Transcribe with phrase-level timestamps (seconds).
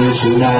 [0.00, 0.52] Es una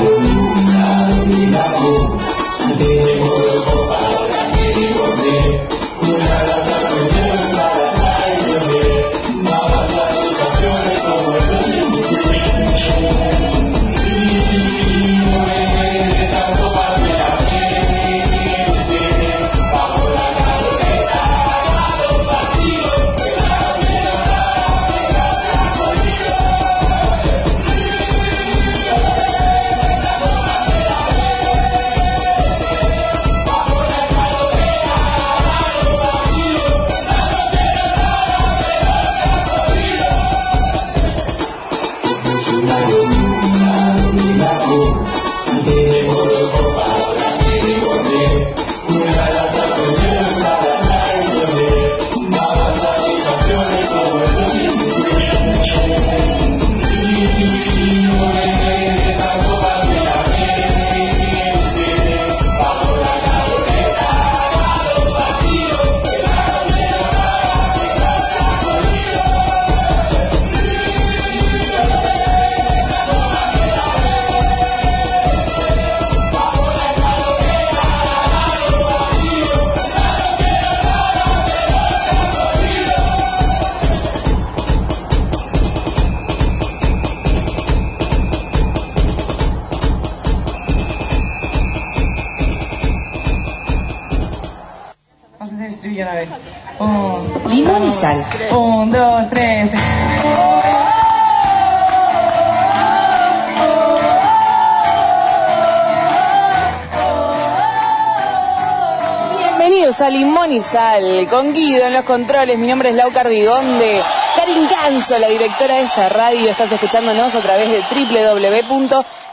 [111.29, 112.57] con Guido en los controles.
[112.59, 114.01] Mi nombre es Lau Cardigonde.
[114.37, 116.49] Karin Canso, la directora de esta radio.
[116.49, 117.83] Estás escuchándonos a través de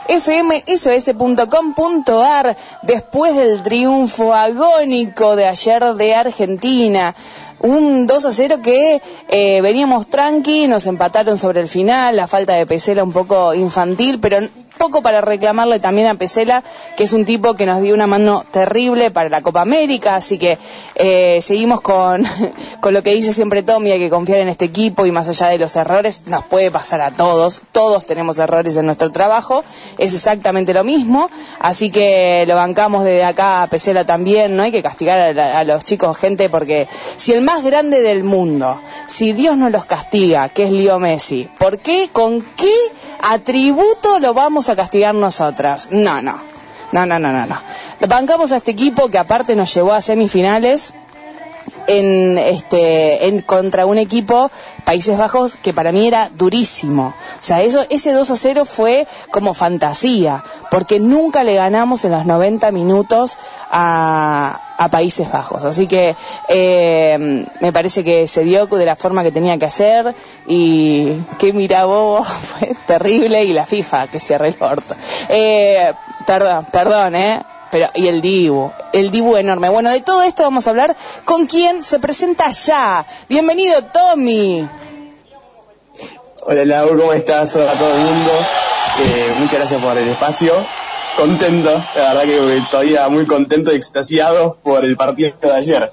[0.08, 7.14] www.fmsos.com.ar después del triunfo agónico de ayer de Argentina.
[7.60, 12.54] Un 2 a 0 que eh, veníamos tranqui, nos empataron sobre el final, la falta
[12.54, 14.40] de Pesela un poco infantil, pero
[14.80, 16.64] poco para reclamarle también a Pesela,
[16.96, 20.38] que es un tipo que nos dio una mano terrible para la Copa América, así
[20.38, 20.56] que
[20.94, 22.24] eh, seguimos con,
[22.80, 25.48] con lo que dice siempre Tommy, hay que confiar en este equipo y más allá
[25.48, 29.62] de los errores, nos puede pasar a todos, todos tenemos errores en nuestro trabajo,
[29.98, 34.72] es exactamente lo mismo, así que lo bancamos desde acá a Pesela también, no hay
[34.72, 39.58] que castigar a, los chicos, gente, porque si el más grande del mundo, si Dios
[39.58, 42.72] no los castiga, que es Leo Messi, ¿por qué, con qué
[43.22, 45.88] atributo lo vamos a castigar nosotras.
[45.90, 46.40] No, no.
[46.92, 47.56] No, no, no, no, no.
[48.08, 50.92] Bancamos a este equipo que aparte nos llevó a semifinales
[51.86, 54.50] en este en contra un equipo
[54.84, 57.08] Países Bajos que para mí era durísimo.
[57.08, 62.12] O sea, eso ese 2 a 0 fue como fantasía, porque nunca le ganamos en
[62.12, 63.36] los 90 minutos
[63.70, 65.64] a, a Países Bajos.
[65.64, 66.16] Así que
[66.48, 70.14] eh, me parece que se dio de la forma que tenía que hacer
[70.46, 74.94] y que mira bobo, fue terrible y la FIFA que cierre el orto.
[75.28, 75.92] Eh,
[76.26, 77.42] perdón, perdón, ¿eh?
[77.70, 79.68] Pero, y el Dibu, el Dibu enorme.
[79.68, 83.06] Bueno, de todo esto vamos a hablar con quien se presenta ya.
[83.28, 84.68] Bienvenido, Tommy.
[86.42, 87.54] Hola, Lau, ¿cómo estás?
[87.54, 88.32] Hola a todo el mundo.
[89.02, 90.52] Eh, muchas gracias por el espacio.
[91.16, 95.92] Contento, la verdad que todavía muy contento y extasiado por el partido de ayer.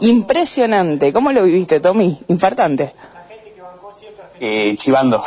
[0.00, 1.12] Impresionante.
[1.12, 2.18] ¿Cómo lo viviste, Tommy?
[2.28, 2.94] Infartante.
[4.40, 5.22] Eh, chivando.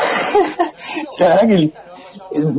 [1.20, 1.72] la verdad que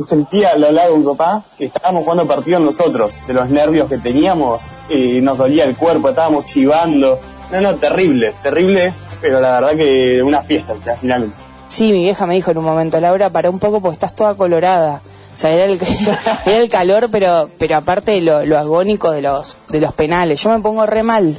[0.01, 3.89] sentía a lo largo de un papá que estábamos jugando partido nosotros, de los nervios
[3.89, 7.19] que teníamos, y nos dolía el cuerpo, estábamos chivando.
[7.51, 11.35] No, no, terrible, terrible, pero la verdad que una fiesta finalmente.
[11.67, 14.35] Sí, mi vieja me dijo en un momento, Laura, para un poco porque estás toda
[14.35, 15.01] colorada.
[15.33, 15.79] O sea, era el,
[16.45, 20.41] era el calor, pero, pero aparte lo, lo agónico de los, de los penales.
[20.43, 21.25] Yo me pongo re mal.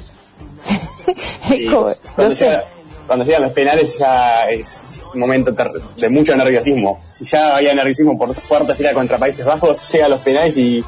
[2.18, 2.60] no sé
[3.06, 5.54] cuando llegan los penales ya es un momento
[5.96, 7.00] de mucho nerviosismo.
[7.08, 10.84] Si ya había nerviosismo por cuarta fila contra Países Bajos, llegan los penales y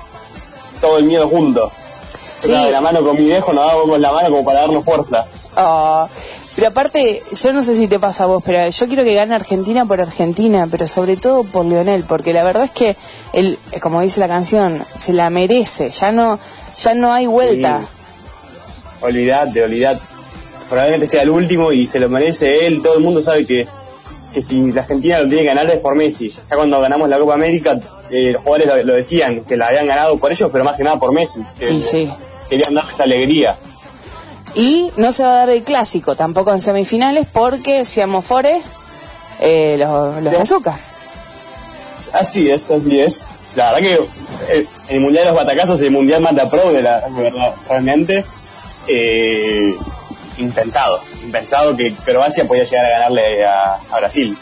[0.80, 1.70] todo el miedo junto.
[2.40, 5.24] Estaba de la mano con mi viejo, nos dábamos la mano como para darnos fuerza.
[5.56, 6.06] Ah,
[6.54, 9.34] pero aparte, yo no sé si te pasa a vos, pero yo quiero que gane
[9.34, 12.96] Argentina por Argentina, pero sobre todo por Lionel, porque la verdad es que
[13.32, 16.38] él, como dice la canción, se la merece, ya no,
[16.78, 17.80] ya no hay vuelta.
[17.80, 17.86] Sí.
[19.02, 20.15] Olvidate, olvidate.
[20.68, 22.82] Probablemente sea el último y se lo merece él.
[22.82, 23.66] Todo el mundo sabe que,
[24.34, 26.28] que si la Argentina lo tiene que ganar es por Messi.
[26.30, 27.76] Ya cuando ganamos la Copa América,
[28.10, 30.82] eh, los jugadores lo, lo decían, que la habían ganado por ellos, pero más que
[30.84, 31.40] nada por Messi.
[31.58, 32.10] Que Y sí.
[32.48, 33.56] Querían darle esa alegría.
[34.54, 38.60] Y no se va a dar el clásico tampoco en semifinales porque Siamo Fore
[39.40, 40.38] eh, los, los Sí.
[40.40, 40.74] azúcar.
[42.12, 43.26] Así es, así es.
[43.54, 47.00] La verdad que eh, el Mundial de los Batacazos, el Mundial Mata Pro, de la,
[47.08, 48.24] de verdad, realmente,
[48.86, 49.74] eh,
[50.38, 51.00] impensado.
[51.24, 54.36] Impensado que Croacia podía llegar a ganarle a, a Brasil.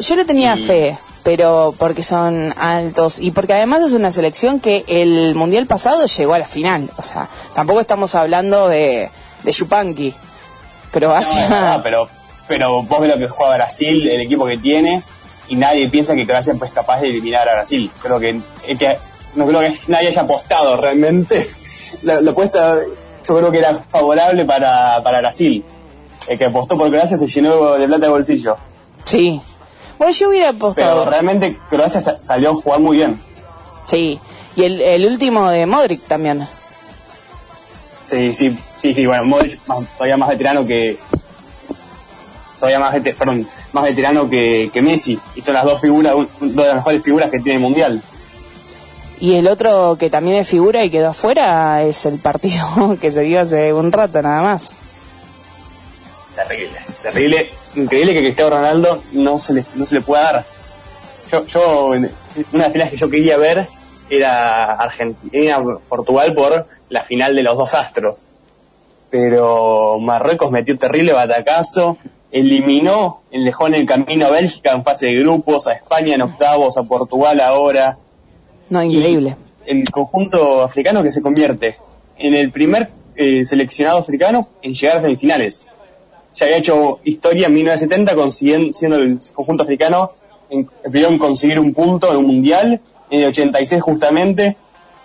[0.00, 4.60] Yo le tenía Y- fe, pero porque son altos y porque además es una selección
[4.60, 6.88] que el mundial pasado llegó a la final.
[6.96, 9.10] O sea, tampoco estamos hablando de,
[9.42, 10.10] de Yupanqui.
[10.10, 11.80] No, Croacia.
[11.82, 12.08] pero,
[12.46, 15.02] pero vos ves lo que juega Brasil, el equipo que tiene,
[15.48, 17.90] y nadie piensa que Croacia es capaz de eliminar a Brasil.
[18.00, 18.40] Creo que,
[18.78, 18.96] que
[19.34, 21.46] no creo que nadie haya apostado realmente.
[22.02, 22.76] La, la apuesta
[23.26, 25.64] yo creo que era favorable para, para Brasil.
[26.28, 28.56] El que apostó por Croacia se llenó de plata de bolsillo.
[29.04, 29.40] Sí.
[29.98, 31.04] Bueno, yo hubiera Pero apostado.
[31.10, 33.20] realmente Croacia sa- salió a jugar muy bien.
[33.86, 34.18] Sí.
[34.56, 36.46] Y el, el último de Modric también.
[38.02, 40.98] Sí, sí, sí, sí, bueno, Modric más- todavía más veterano que
[42.58, 46.28] todavía más, vete- perdón, más veterano que, que Messi y son las dos figuras, un-
[46.40, 48.02] dos de las mejores figuras que tiene el mundial.
[49.20, 53.22] Y el otro que también es figura y quedó afuera es el partido que se
[53.22, 54.76] dio hace un rato nada más.
[56.34, 60.44] Terrible, terrible, increíble que Cristiano Ronaldo no se le, no se le pueda dar.
[61.30, 62.10] Yo, yo, una de
[62.52, 63.68] las finales que yo quería ver
[64.10, 68.24] era Argentina, Portugal por la final de los dos astros.
[69.10, 71.98] Pero Marruecos metió terrible batacazo,
[72.32, 76.76] eliminó, dejó en el camino a Bélgica en fase de grupos, a España en octavos,
[76.76, 77.96] a Portugal ahora.
[78.70, 79.36] No, increíble.
[79.66, 81.76] El conjunto africano que se convierte
[82.18, 85.68] en el primer eh, seleccionado africano en llegar a semifinales.
[86.36, 90.10] Ya había hecho historia en 1970 consiguiendo, siendo el conjunto africano
[90.50, 92.80] en- el primero en conseguir un punto en un mundial,
[93.10, 94.56] en el 86 justamente,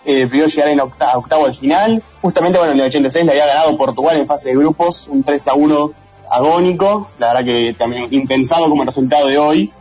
[0.05, 3.31] eh, en llegar en octa- a octavo al final, justamente bueno en el 86 le
[3.33, 5.91] había ganado Portugal en fase de grupos, un 3 a 1
[6.31, 9.71] agónico, la verdad que también impensado como el resultado de hoy,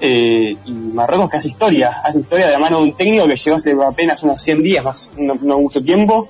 [0.00, 3.36] eh, y Marruecos que hace historia, hace historia de la mano de un técnico que
[3.36, 6.28] llegó hace apenas unos 100 días, más no, no mucho tiempo,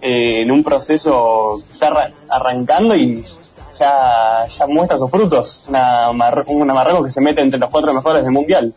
[0.00, 3.22] eh, en un proceso que está arra- arrancando y
[3.78, 5.64] ya, ya muestra sus frutos.
[5.68, 8.74] Una, Mar- una Marruecos que se mete entre los cuatro mejores del mundial.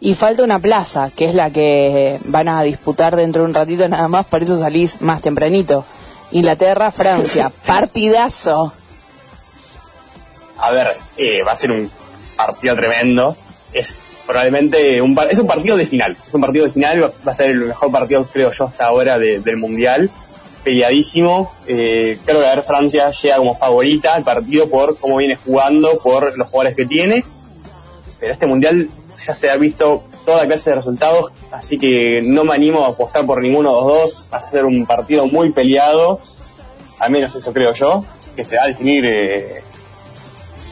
[0.00, 3.86] Y falta una plaza, que es la que van a disputar dentro de un ratito
[3.88, 5.84] nada más, por eso salís más tempranito.
[6.32, 8.72] Inglaterra, Francia, partidazo.
[10.58, 11.90] A ver, eh, va a ser un
[12.36, 13.36] partido tremendo.
[13.76, 13.94] Es
[14.26, 16.16] probablemente un, es un partido de final.
[16.26, 19.18] Es un partido de final, va- a ser el mejor partido, creo yo, hasta ahora
[19.18, 20.10] de- del mundial.
[20.64, 21.50] Peleadísimo.
[21.68, 25.98] Eh, creo que a ver, Francia llega como favorita al partido por cómo viene jugando,
[25.98, 27.24] por los jugadores que tiene.
[28.18, 28.88] Pero este mundial
[29.24, 33.24] ya se ha visto toda clase de resultados, así que no me animo a apostar
[33.26, 34.30] por ninguno de los dos.
[34.32, 36.20] Va a ser un partido muy peleado,
[36.98, 38.04] al menos eso creo yo,
[38.34, 39.62] que se va a definir eh,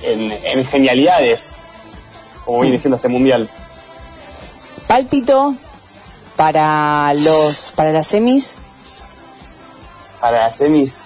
[0.03, 1.57] en genialidades,
[2.45, 3.49] como viene siendo este mundial.
[4.87, 5.55] Pálpito
[6.37, 8.55] para los para las semis.
[10.21, 11.05] Para las semis,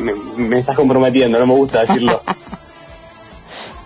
[0.00, 2.22] me, me estás comprometiendo, no me gusta decirlo.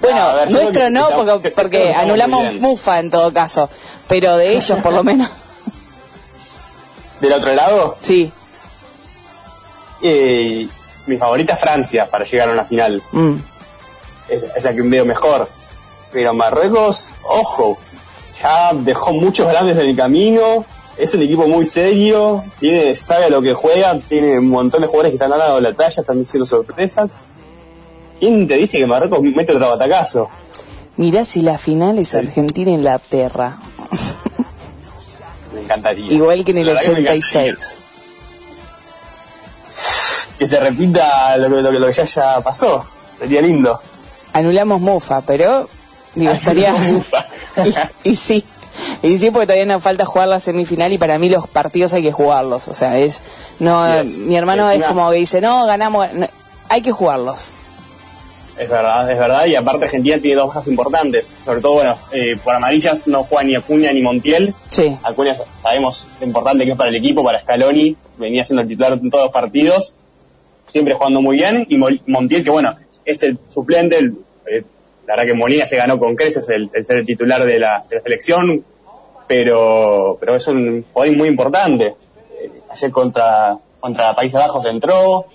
[0.01, 2.55] Bueno, ver, nuestro no, que- porque, que- que porque anulamos.
[2.57, 3.71] Mufa en todo caso,
[4.07, 5.31] pero de ellos por lo menos,
[7.21, 8.31] Del otro lado, sí.
[10.03, 10.69] eh,
[11.07, 13.03] mi favorita es Francia para llegar a una final.
[13.13, 13.35] Mm.
[14.29, 15.49] es, es la que veo mejor.
[16.15, 17.77] Pero Marruecos, ojo,
[18.41, 20.65] ya dejó muchos grandes en el camino,
[20.97, 24.87] es un equipo muy serio, tiene, sabe a lo que juega, tiene un montón de
[24.87, 27.17] jugadores que están ganando la talla, están diciendo sorpresas.
[28.21, 30.31] ¿Quién te dice que Marruecos mete otro batacazo?
[30.97, 33.59] Mirá si la final es Argentina-Inglaterra,
[35.53, 36.13] Me encantaría.
[36.13, 37.53] igual que en el La verdad que me encantaría.
[37.55, 37.77] 86.
[40.39, 42.85] Que se repita lo que, lo que, lo que ya, ya pasó.
[43.19, 43.81] Sería lindo.
[44.33, 45.69] Anulamos Mufa, pero
[46.15, 46.75] digo, estaría...
[48.05, 48.45] Y, y sí,
[49.03, 52.03] y sí, porque todavía nos falta jugar la semifinal y para mí los partidos hay
[52.03, 52.69] que jugarlos.
[52.69, 53.21] O sea, es.
[53.59, 54.19] no es.
[54.19, 56.13] Mi hermano es como que dice, no, ganamos.
[56.15, 56.27] no,
[56.69, 57.51] hay que jugarlos.
[58.57, 62.37] Es verdad, es verdad, y aparte Argentina tiene dos bajas importantes, sobre todo, bueno, eh,
[62.43, 64.55] por amarillas no juega ni Acuña ni Montiel.
[64.69, 64.97] Sí.
[65.03, 68.93] Acuña sabemos lo importante que es para el equipo, para Scaloni, venía siendo el titular
[68.93, 69.95] en todos los partidos,
[70.69, 74.15] siempre jugando muy bien, y Montiel, que bueno, es el suplente, el,
[74.47, 74.63] eh,
[75.07, 78.65] la verdad que Molina se ganó con creces el, ser el titular de la, selección,
[79.27, 81.95] pero, pero es un jugador muy importante.
[82.41, 85.27] Eh, ayer contra, contra Países Bajos entró,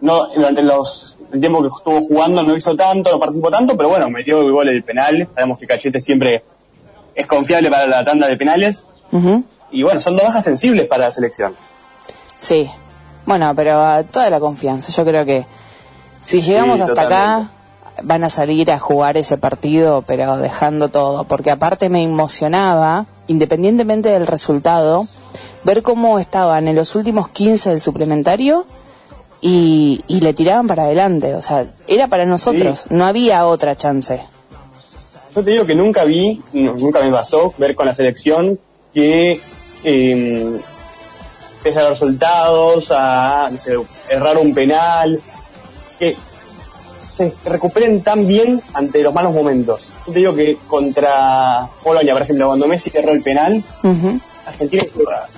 [0.00, 3.88] no durante los el tiempo que estuvo jugando no hizo tanto, no participó tanto, pero
[3.88, 5.26] bueno, metió el gol el penal.
[5.34, 6.42] Sabemos que Cachete siempre
[7.14, 8.88] es confiable para la tanda de penales.
[9.70, 11.56] Y bueno, son dos bajas sensibles para la selección.
[12.38, 12.70] Sí,
[13.26, 14.92] bueno, pero toda la confianza.
[14.92, 15.44] Yo creo que
[16.22, 17.50] si llegamos hasta acá,
[18.02, 21.24] van a salir a jugar ese partido, pero dejando todo.
[21.24, 25.06] Porque aparte me emocionaba, independientemente del resultado,
[25.64, 28.66] ver cómo estaban en los últimos 15 del suplementario
[29.40, 31.34] y, le tiraban para adelante.
[31.34, 34.22] O sea, era para nosotros, no había otra chance.
[35.34, 38.58] Yo te digo que nunca vi, nunca me pasó ver con la selección
[38.92, 39.40] que
[39.82, 40.60] eh,
[41.64, 43.50] los resultados, a
[44.08, 45.20] errar un penal,
[45.98, 46.16] que
[47.14, 49.92] se recuperen tan bien ante los malos momentos.
[50.06, 53.62] Yo te digo que contra Polonia, por ejemplo, cuando Messi erró el penal,
[54.46, 54.82] Argentina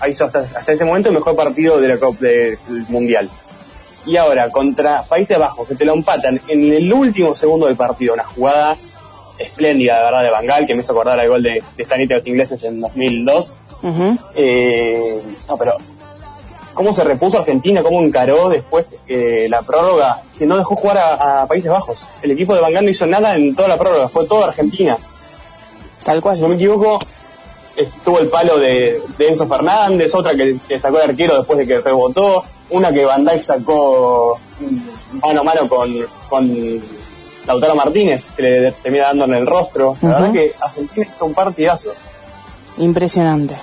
[0.09, 3.29] hizo hasta, hasta, ese momento el mejor partido de la del Mundial
[4.07, 8.15] y ahora contra Países Bajos, que te lo empatan en el último segundo del partido,
[8.15, 8.77] una jugada
[9.39, 12.21] espléndida, de verdad, de Bangal, que me hizo acordar el gol de, de Sanita de
[12.21, 13.53] los ingleses en 2002.
[14.37, 15.77] eh, no, pero
[16.77, 21.47] cómo se repuso Argentina, cómo encaró después eh, la prórroga, que no dejó jugar a,
[21.47, 22.07] Países Bajos.
[22.23, 24.97] El equipo de Bangal no hizo nada en toda la prórroga, fue toda Argentina.
[26.05, 26.37] Tal cual.
[26.37, 26.99] Si no me equivoco,
[27.75, 31.81] estuvo el palo de, Enzo Fernández, otra que, que, sacó el arquero después de que
[31.81, 34.39] rebotó, una que Van Dijk sacó
[35.23, 36.81] mano a mano con, con
[37.47, 39.97] Lautaro Martínez, que le termina dando en el rostro.
[40.03, 41.91] La verdad que Argentina es un partidazo.
[42.77, 43.57] Impresionante.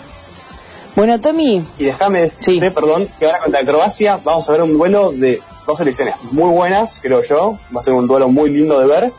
[0.95, 1.65] Bueno, Tommy.
[1.79, 5.77] Y déjame decirte, perdón, que ahora contra Croacia vamos a ver un duelo de dos
[5.77, 7.57] selecciones muy buenas, creo yo.
[7.75, 9.11] Va a ser un duelo muy lindo de ver.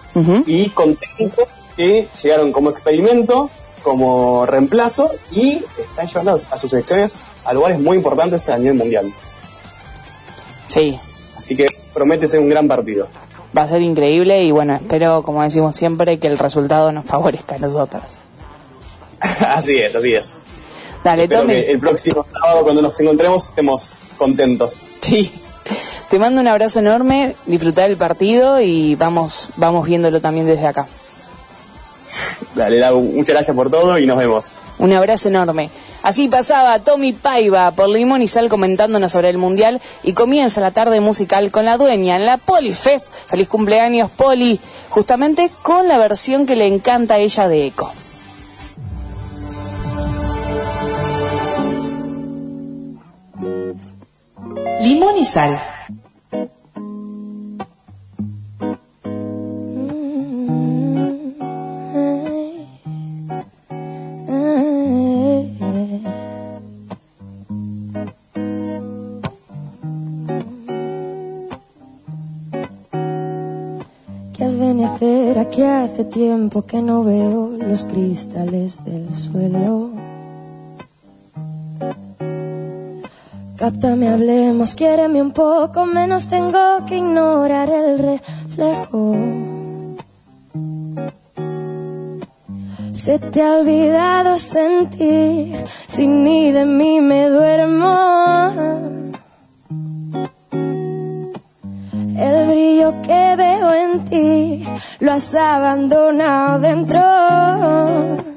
[0.46, 3.50] Y con técnicos que llegaron como experimento,
[3.82, 9.12] como reemplazo y están llevando a sus selecciones a lugares muy importantes a nivel mundial.
[10.68, 10.98] Sí.
[11.36, 13.08] Así que promete ser un gran partido.
[13.56, 17.56] Va a ser increíble y bueno, espero, como decimos siempre, que el resultado nos favorezca
[17.56, 18.18] a nosotros.
[19.20, 20.36] así es, así es.
[21.04, 24.82] Dale, espero Que el próximo sábado, cuando nos encontremos, estemos contentos.
[25.02, 25.30] Sí.
[26.08, 30.86] Te mando un abrazo enorme, disfrutar el partido y vamos, vamos viéndolo también desde acá.
[32.54, 34.52] Dale, muchas gracias por todo y nos vemos.
[34.78, 35.70] Un abrazo enorme.
[36.02, 40.70] Así pasaba Tommy Paiva por Limón y Sal comentándonos sobre el Mundial y comienza la
[40.70, 43.12] tarde musical con la dueña en la Polifest.
[43.26, 47.92] Feliz cumpleaños Poli, justamente con la versión que le encanta a ella de Eco.
[54.84, 55.58] Limón y Sal
[75.54, 79.90] que hace tiempo que no veo los cristales del suelo.
[83.64, 89.16] Cáptame, hablemos, quiéreme un poco menos, tengo que ignorar el reflejo.
[92.92, 98.52] Se te ha olvidado sentir, si ni de mí me duermo.
[102.18, 104.64] El brillo que veo en ti
[105.00, 108.33] lo has abandonado dentro.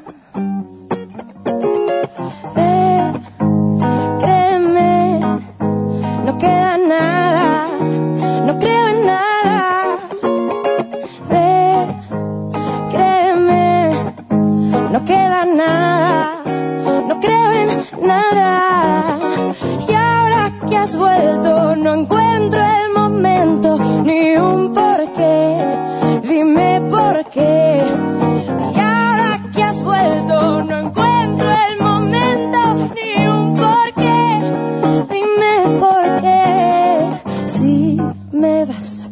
[15.57, 16.43] Nada,
[17.07, 19.19] no creo en nada.
[19.89, 22.87] Y ahora que has vuelto, no encuentro el
[24.03, 25.57] ni un porqué.
[26.23, 27.81] Dime por qué.
[28.75, 32.59] Y ahora que has vuelto, no encuentro el momento
[32.95, 34.19] ni un porqué.
[35.13, 37.47] Dime por qué.
[37.47, 37.97] Si
[38.31, 39.09] me vas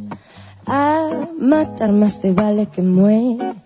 [0.67, 1.09] a
[1.39, 2.81] matar, más te vale que.
[2.81, 3.64] Muera.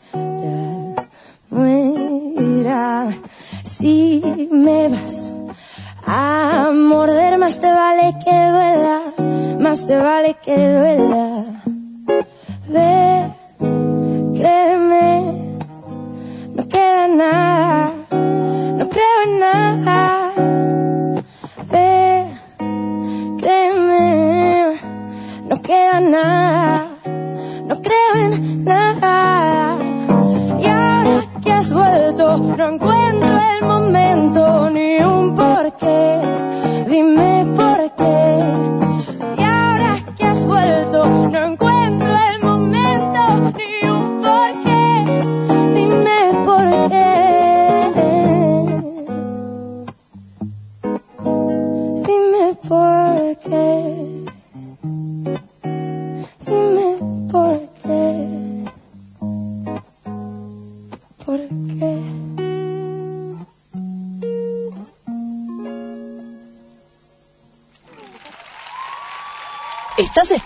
[4.50, 5.32] me vas
[6.06, 9.02] a morder, más te vale que duela,
[9.60, 11.46] más te vale que duela.
[12.68, 13.34] Ve,
[14.36, 15.60] créeme,
[16.56, 17.92] no queda nada,
[18.78, 20.32] no creo en nada.
[21.72, 22.26] Ve,
[23.38, 24.76] créeme,
[25.46, 26.88] no queda nada,
[27.68, 29.78] no creo en nada.
[30.60, 32.99] Y ahora que has vuelto, no encuentro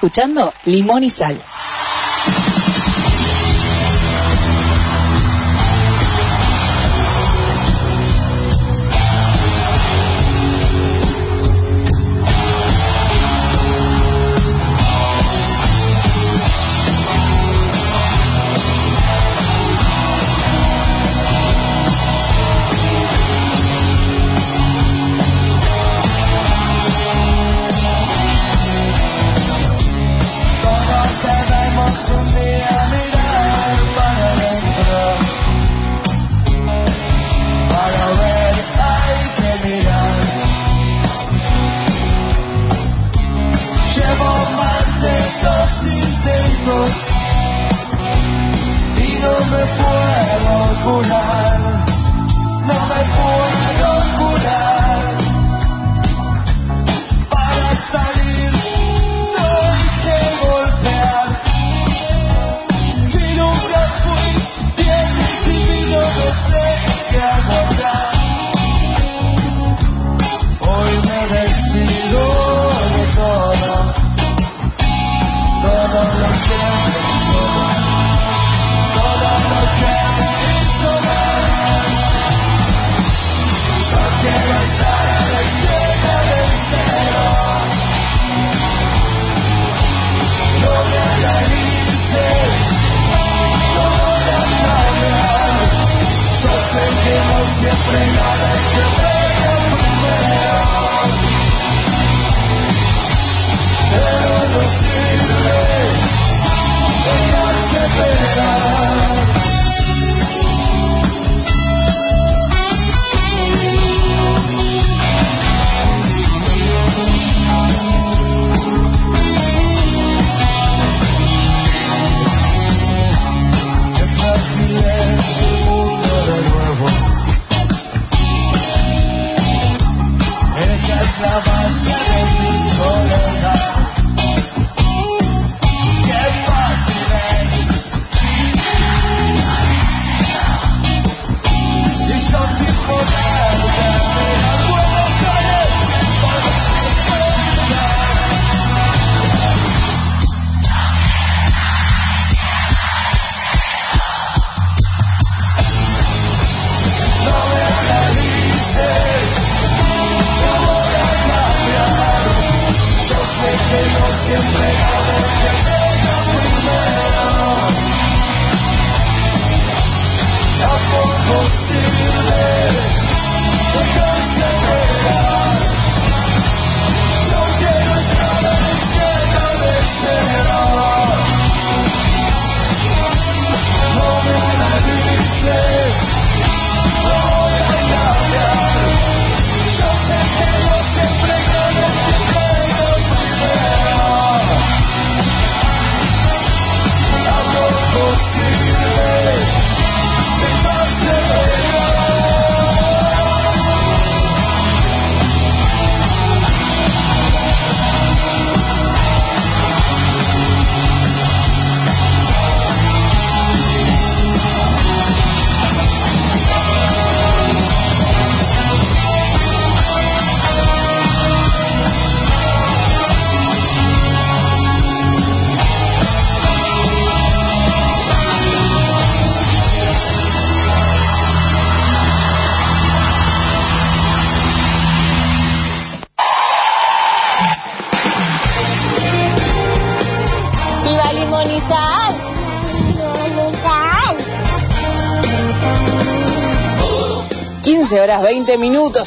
[0.04, 1.42] escuchando Limón y Sal.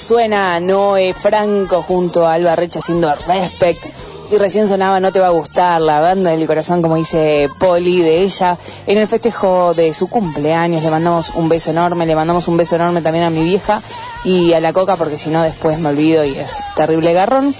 [0.06, 3.86] Suena Noé Franco junto a Alba Recha haciendo Respect.
[4.30, 8.02] Y recién sonaba No te va a gustar, la banda del corazón, como dice Poli,
[8.02, 8.56] de ella.
[8.86, 12.76] En el festejo de su cumpleaños le mandamos un beso enorme, le mandamos un beso
[12.76, 13.82] enorme también a mi vieja
[14.22, 17.52] y a la coca, porque si no después me olvido y es terrible garrón.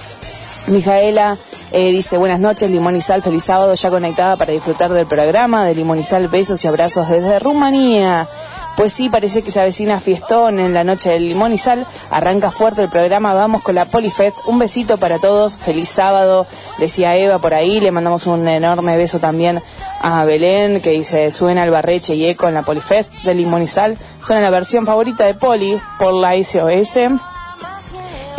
[0.67, 1.37] Mijaela
[1.73, 5.65] eh, dice buenas noches, Limón y Sal, feliz sábado, ya conectada para disfrutar del programa
[5.65, 8.25] de Limón y Sal, besos y abrazos desde Rumanía.
[8.77, 11.83] Pues sí, parece que se avecina fiestón en la noche del limón y sal.
[12.11, 14.37] Arranca fuerte el programa, vamos con la Polifest.
[14.45, 16.45] Un besito para todos, feliz sábado,
[16.77, 17.79] decía Eva por ahí.
[17.79, 19.63] Le mandamos un enorme beso también
[20.01, 23.67] a Belén, que dice, suena el barreche y eco en la Polifest de limón y
[23.67, 23.97] sal.
[24.23, 26.97] Suena la versión favorita de Poli por la SOS.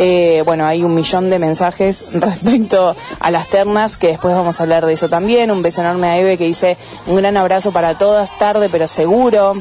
[0.01, 4.63] Eh, bueno, hay un millón de mensajes respecto a las ternas, que después vamos a
[4.63, 5.51] hablar de eso también.
[5.51, 9.55] Un beso enorme a Eve que dice un gran abrazo para todas, tarde pero seguro.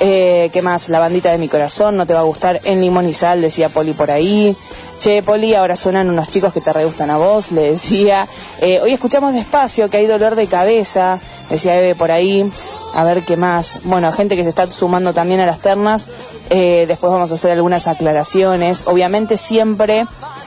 [0.00, 0.88] Eh, ¿Qué más?
[0.88, 3.68] La bandita de mi corazón, no te va a gustar en limón y sal, decía
[3.68, 4.56] Poli por ahí.
[4.98, 8.26] Che, Poli, ahora suenan unos chicos que te re gustan a vos, le decía.
[8.60, 11.18] Eh, hoy escuchamos despacio que hay dolor de cabeza,
[11.50, 12.50] decía Eve por ahí.
[12.94, 13.80] A ver qué más.
[13.84, 16.08] Bueno, gente que se está sumando también a las ternas.
[16.50, 18.82] Eh, después vamos a hacer algunas aclaraciones.
[18.86, 20.06] Obviamente siempre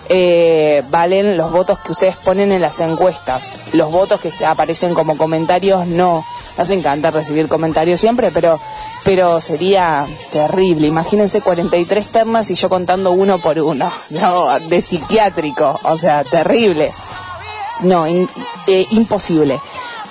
[0.09, 3.51] eh, valen los votos que ustedes ponen en las encuestas.
[3.73, 6.25] Los votos que aparecen como comentarios no.
[6.57, 8.59] Nos encanta recibir comentarios siempre, pero,
[9.03, 10.87] pero sería terrible.
[10.87, 13.91] Imagínense 43 ternas y yo contando uno por uno.
[14.11, 15.79] No, de psiquiátrico.
[15.83, 16.91] O sea, terrible.
[17.81, 18.29] No, in-
[18.67, 19.59] eh, imposible.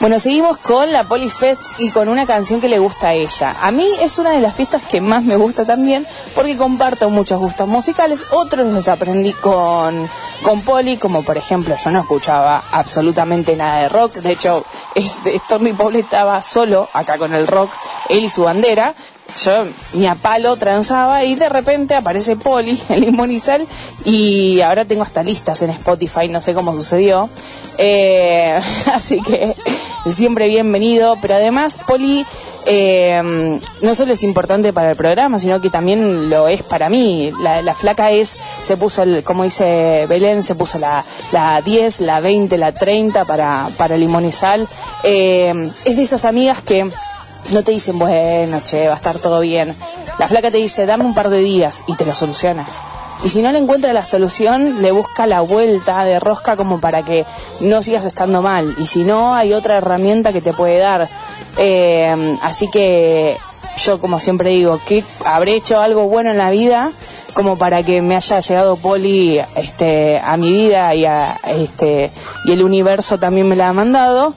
[0.04, 3.56] Bueno, seguimos con la Polifest y con una canción que le gusta a ella.
[3.62, 7.40] A mí es una de las fiestas que más me gusta también porque comparto muchos
[7.40, 8.26] gustos musicales.
[8.30, 10.06] Otros los aprendí con,
[10.42, 14.16] con Poli, como por ejemplo yo no escuchaba absolutamente nada de rock.
[14.16, 14.62] De hecho,
[14.94, 17.70] este, Stormy Paul estaba solo acá con el rock,
[18.10, 18.94] él y su bandera
[19.42, 19.64] yo
[19.94, 23.30] ni a palo transaba y de repente aparece Poli en Limón
[24.04, 27.28] y ahora tengo hasta listas en Spotify, no sé cómo sucedió.
[27.78, 28.60] Eh,
[28.92, 29.52] así que
[30.12, 32.26] siempre bienvenido, pero además Poli
[32.66, 37.32] eh, no solo es importante para el programa, sino que también lo es para mí.
[37.40, 42.00] La, la flaca es, se puso, el, como dice Belén, se puso la, la 10,
[42.00, 44.24] la 20, la 30 para, para Limón.
[45.02, 46.90] Eh, es de esas amigas que
[47.52, 49.74] no te dicen, bueno, che, va a estar todo bien.
[50.18, 52.66] La flaca te dice, dame un par de días y te lo soluciona.
[53.22, 57.02] Y si no le encuentra la solución, le busca la vuelta de rosca como para
[57.02, 57.24] que
[57.60, 58.74] no sigas estando mal.
[58.78, 61.08] Y si no, hay otra herramienta que te puede dar.
[61.56, 63.36] Eh, así que
[63.76, 66.90] yo, como siempre digo, que habré hecho algo bueno en la vida
[67.34, 72.12] como para que me haya llegado Poli este, a mi vida y, a, este,
[72.44, 74.34] y el universo también me la ha mandado.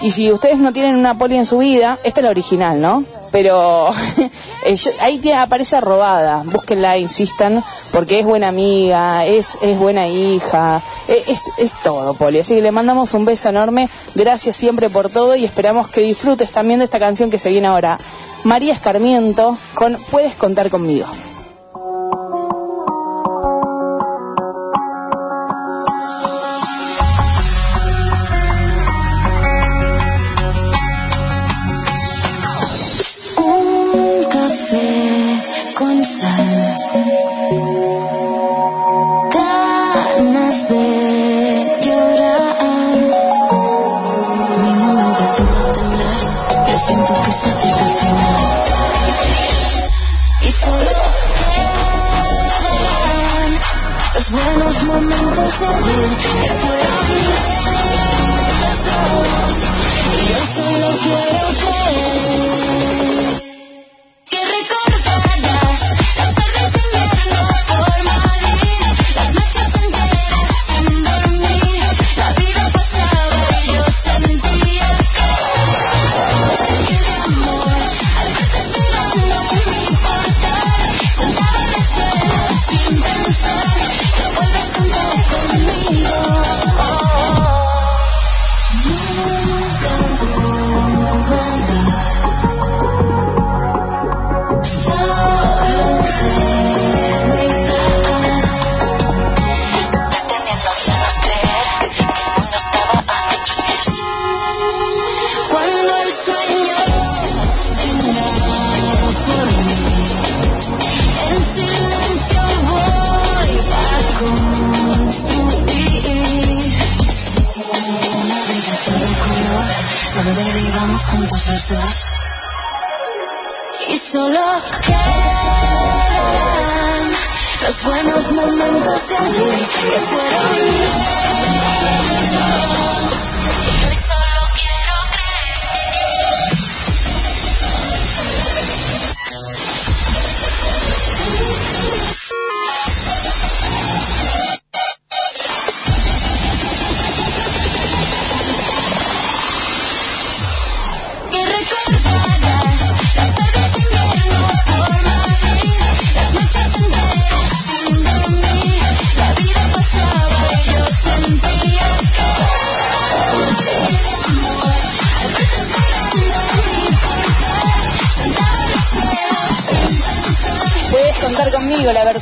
[0.00, 3.04] Y si ustedes no tienen una poli en su vida, esta es la original, ¿no?
[3.32, 3.88] Pero
[4.64, 11.24] eh, ahí aparece robada, búsquenla, insistan, porque es buena amiga, es, es buena hija, eh,
[11.26, 12.38] es, es todo, Poli.
[12.38, 16.52] Así que le mandamos un beso enorme, gracias siempre por todo y esperamos que disfrutes
[16.52, 17.98] también de esta canción que se viene ahora.
[18.44, 21.06] María Escarmiento con Puedes contar conmigo.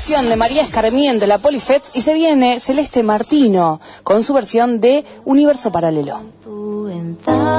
[0.09, 5.05] Versión de María Escarmiento, la Polifets, y se viene Celeste Martino con su versión de
[5.25, 6.21] Universo Paralelo.
[6.45, 7.57] tu ventana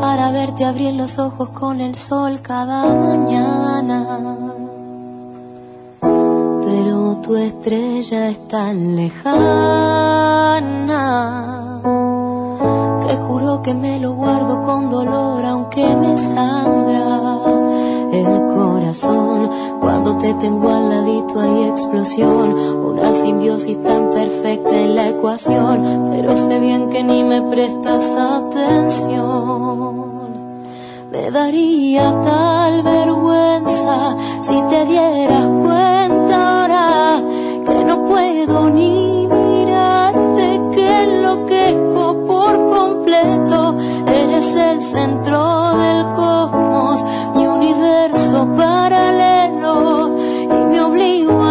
[0.00, 4.06] para verte abrir los ojos con el sol cada mañana.
[6.00, 9.42] Pero tu estrella es tan lejana
[13.06, 17.12] que juro que me lo guardo con dolor aunque me sangra
[18.12, 19.50] el corazón.
[19.80, 26.36] Cuando te tengo al ladito hay explosión, una simbiosis tan perfecta en la ecuación, pero
[26.36, 29.62] sé bien que ni me prestas atención.
[31.10, 37.22] Me daría tal vergüenza si te dieras cuenta ahora
[37.66, 43.76] que no puedo ni mirarte, que enloquezco por completo.
[44.06, 47.04] Eres el centro del cosmos,
[48.32, 51.41] universo paralelo, y me obligo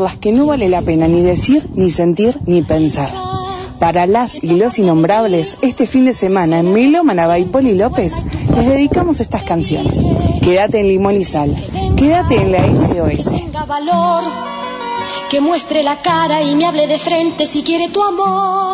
[0.00, 3.12] las que no vale la pena ni decir, ni sentir, ni pensar.
[3.78, 8.22] Para las y los innombrables, este fin de semana en Milo, Manabá y Poli López,
[8.54, 10.04] les dedicamos estas canciones.
[10.42, 11.56] Quédate en Limón y Sal,
[11.96, 13.32] quédate en la SOS.
[13.32, 14.22] Tenga valor,
[15.30, 18.69] que muestre la cara y me hable de frente si quiere tu amor.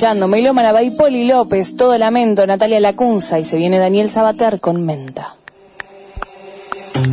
[0.00, 4.58] Escuchando Milo Manabá y Poli López, Todo Lamento, Natalia Lacunza y se viene Daniel Sabater
[4.58, 5.34] con Menta.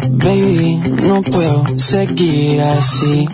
[0.10, 3.28] Baby, no puedo seguir así.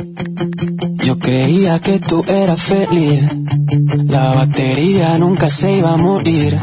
[1.05, 3.27] Yo creía que tú eras feliz.
[4.07, 6.57] La batería nunca se iba a morir.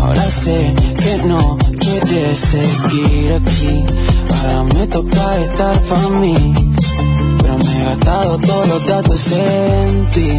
[0.00, 3.84] Ahora sé que no quieres seguir aquí.
[4.28, 6.75] Ahora me toca estar para.
[7.46, 10.32] Pero me he gastado todos los datos en ti.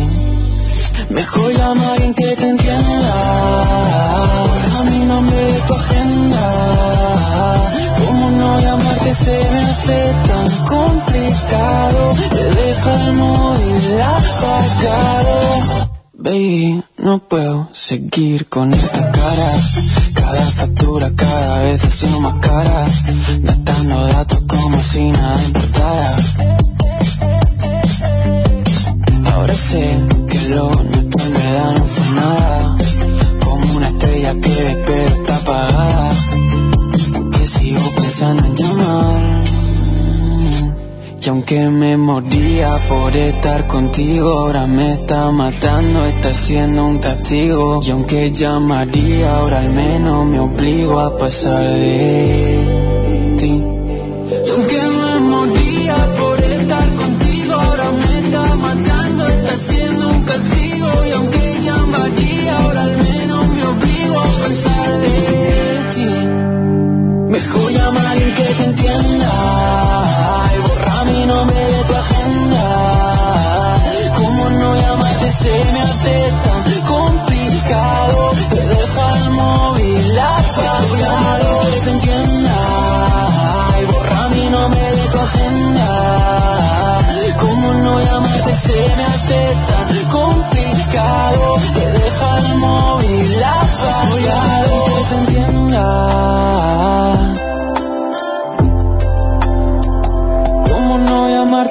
[1.09, 3.13] Mejor llama a alguien que te entienda.
[4.51, 6.43] Borra mi nombre de tu agenda.
[8.05, 12.13] ¿Cómo no llamarte se me hace tan complicado.
[12.29, 15.89] Te deja el móvil apagado.
[16.11, 19.51] Baby, no puedo seguir con esta cara.
[20.13, 22.85] Cada factura cada vez haciendo más cara.
[23.43, 26.76] Gastando datos como si nada importara.
[29.33, 29.97] Ahora sé
[30.29, 32.77] que lo nuestro en verdad no fue nada.
[33.43, 36.13] Como una estrella que ves pero está apagada.
[37.31, 39.37] Que sigo pensando en llamar.
[41.19, 47.81] Y aunque me moría por estar contigo, ahora me está matando, está siendo un castigo.
[47.83, 53.06] Y aunque llamaría, ahora al menos me obligo a pasar de
[67.57, 69.76] Llamar a alguien que te entienda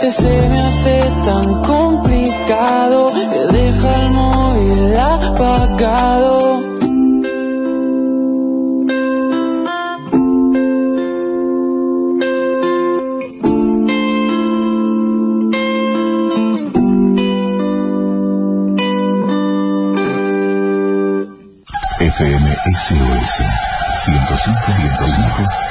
[0.06, 3.06] llamarte se me hace tan complicado?
[3.06, 6.36] Te deja el móvil apagado.
[21.98, 23.42] FM SOS
[24.04, 25.65] 105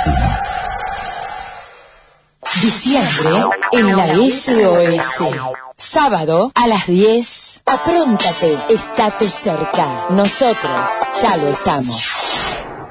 [2.65, 3.29] Diciembre
[3.73, 5.31] en la SOS.
[5.77, 7.61] Sábado a las 10.
[7.63, 10.07] Apróntate, estate cerca.
[10.09, 10.89] Nosotros
[11.21, 12.01] ya lo estamos.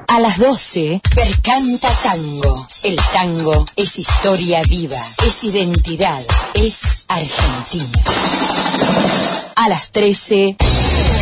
[0.07, 2.65] A las 12, Percanta Tango.
[2.83, 7.99] El tango es historia viva, es identidad, es Argentina.
[9.57, 10.55] A las 13,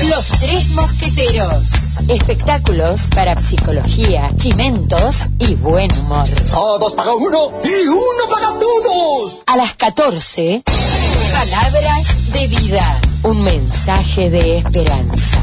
[0.09, 1.67] Los Tres Mosqueteros.
[2.09, 6.27] Espectáculos para psicología, chimentos y buen humor.
[6.51, 9.43] Todos paga uno y uno paga todos.
[9.45, 10.63] A las 14,
[11.33, 13.01] Palabras de vida.
[13.23, 15.37] Un mensaje de esperanza.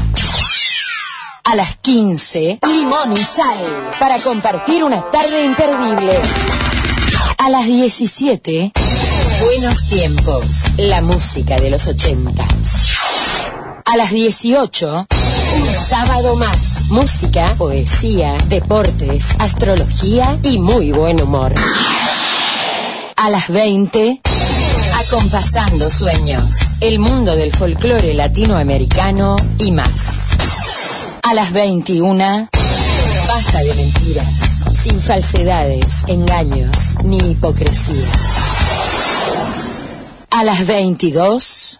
[1.43, 3.91] A las 15, Limón y Sal.
[3.99, 6.19] Para compartir una tarde imperdible.
[7.37, 8.71] A las 17,
[9.43, 10.45] Buenos Tiempos.
[10.77, 12.45] La música de los 80.
[13.85, 16.89] A las 18, un sábado más.
[16.89, 21.53] Música, poesía, deportes, astrología y muy buen humor.
[23.15, 24.21] A las 20,
[25.05, 26.55] acompasando sueños.
[26.79, 30.37] El mundo del folclore latinoamericano y más.
[31.23, 32.49] A las 21,
[33.27, 38.17] basta de mentiras, sin falsedades, engaños ni hipocresías.
[40.31, 41.79] A las 22,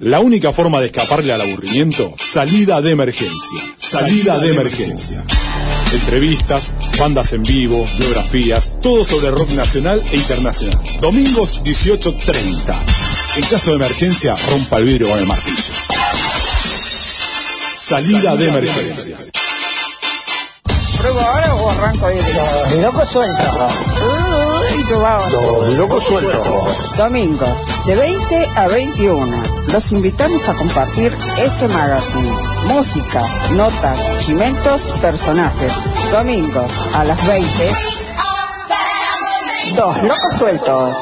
[0.00, 3.60] La única forma de escaparle al aburrimiento, salida de emergencia.
[3.76, 5.22] Salida de emergencia.
[5.92, 10.82] Entrevistas, bandas en vivo, biografías, todo sobre rock nacional e internacional.
[11.02, 12.82] Domingos 18.30.
[13.36, 15.74] En caso de emergencia, rompa el vidrio con el martillo.
[17.76, 19.16] Salida de emergencia.
[20.96, 22.06] ¿Pruebo ahora o arranco?
[22.70, 24.49] De loco suelto.
[24.80, 25.32] Uy, probamos.
[25.32, 26.96] Los locos sueltos.
[26.96, 29.42] Domingos, de 20 a 21.
[29.72, 32.32] Los invitamos a compartir este magazine.
[32.68, 33.20] Música,
[33.56, 35.74] notas, chimentos, personajes.
[36.10, 37.70] Domingos, a las 20.
[39.76, 40.96] Dos locos sueltos.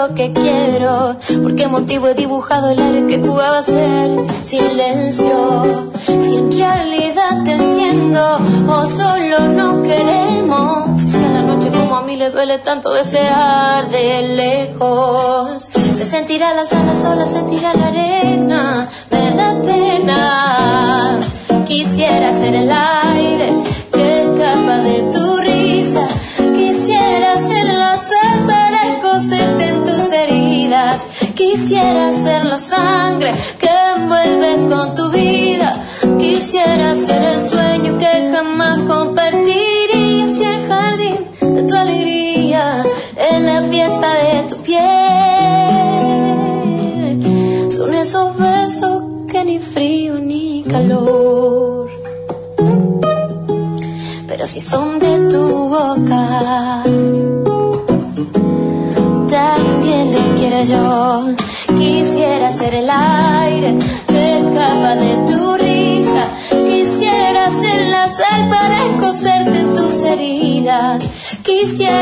[0.00, 1.16] Lo que quiero.
[1.42, 4.10] ¿Por qué motivo he dibujado el área que jugaba ser
[4.42, 5.90] silencio?
[6.06, 8.22] Si en realidad te entiendo
[8.68, 11.00] o solo no queremos.
[11.00, 15.68] Si a la noche como a mí le duele tanto desear de lejos.
[15.98, 18.88] Se sentirá las alas solas, sentirá la arena.
[19.10, 21.20] Me da pena.
[21.66, 22.70] Quisiera ser el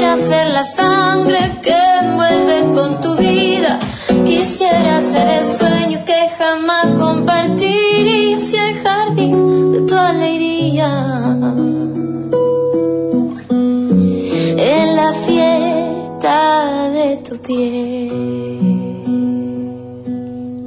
[0.08, 3.78] Quisiera ser la sangre que envuelve con tu vida.
[4.24, 10.88] Quisiera ser el sueño que jamás compartirías y el jardín de tu alegría.
[14.56, 18.08] En la fiesta de tu piel.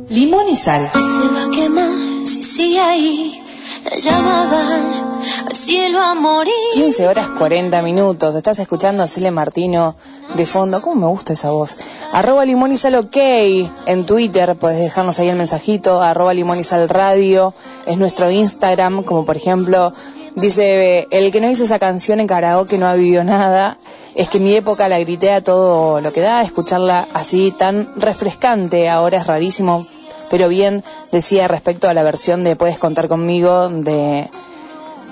[0.07, 0.87] Limón y sal.
[0.93, 3.41] Se va a quemar si sigue ahí.
[3.89, 5.00] La llamaban al
[5.61, 6.53] cielo a morir.
[6.73, 8.33] 15 horas 40 minutos.
[8.33, 9.95] Estás escuchando a Cele Martino
[10.33, 10.81] de fondo.
[10.81, 11.77] ¿Cómo me gusta esa voz?
[12.11, 13.17] Arroba limón y sal ok.
[13.85, 16.01] En Twitter podés dejarnos ahí el mensajito.
[16.01, 17.53] Arroba limón y sal radio.
[17.85, 19.03] Es nuestro Instagram.
[19.03, 19.93] Como por ejemplo,
[20.35, 23.77] dice, el que no hizo esa canción en karaoke no ha vivido nada.
[24.15, 26.41] Es que mi época la grité a todo lo que da.
[26.41, 29.85] Escucharla así tan refrescante ahora es rarísimo.
[30.31, 34.27] Pero bien decía respecto a la versión de Puedes contar conmigo de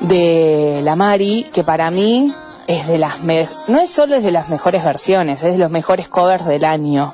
[0.02, 2.34] de la Mari, que para mí
[2.68, 6.08] es de las me- no es solo de las mejores versiones, es de los mejores
[6.08, 7.14] covers del año.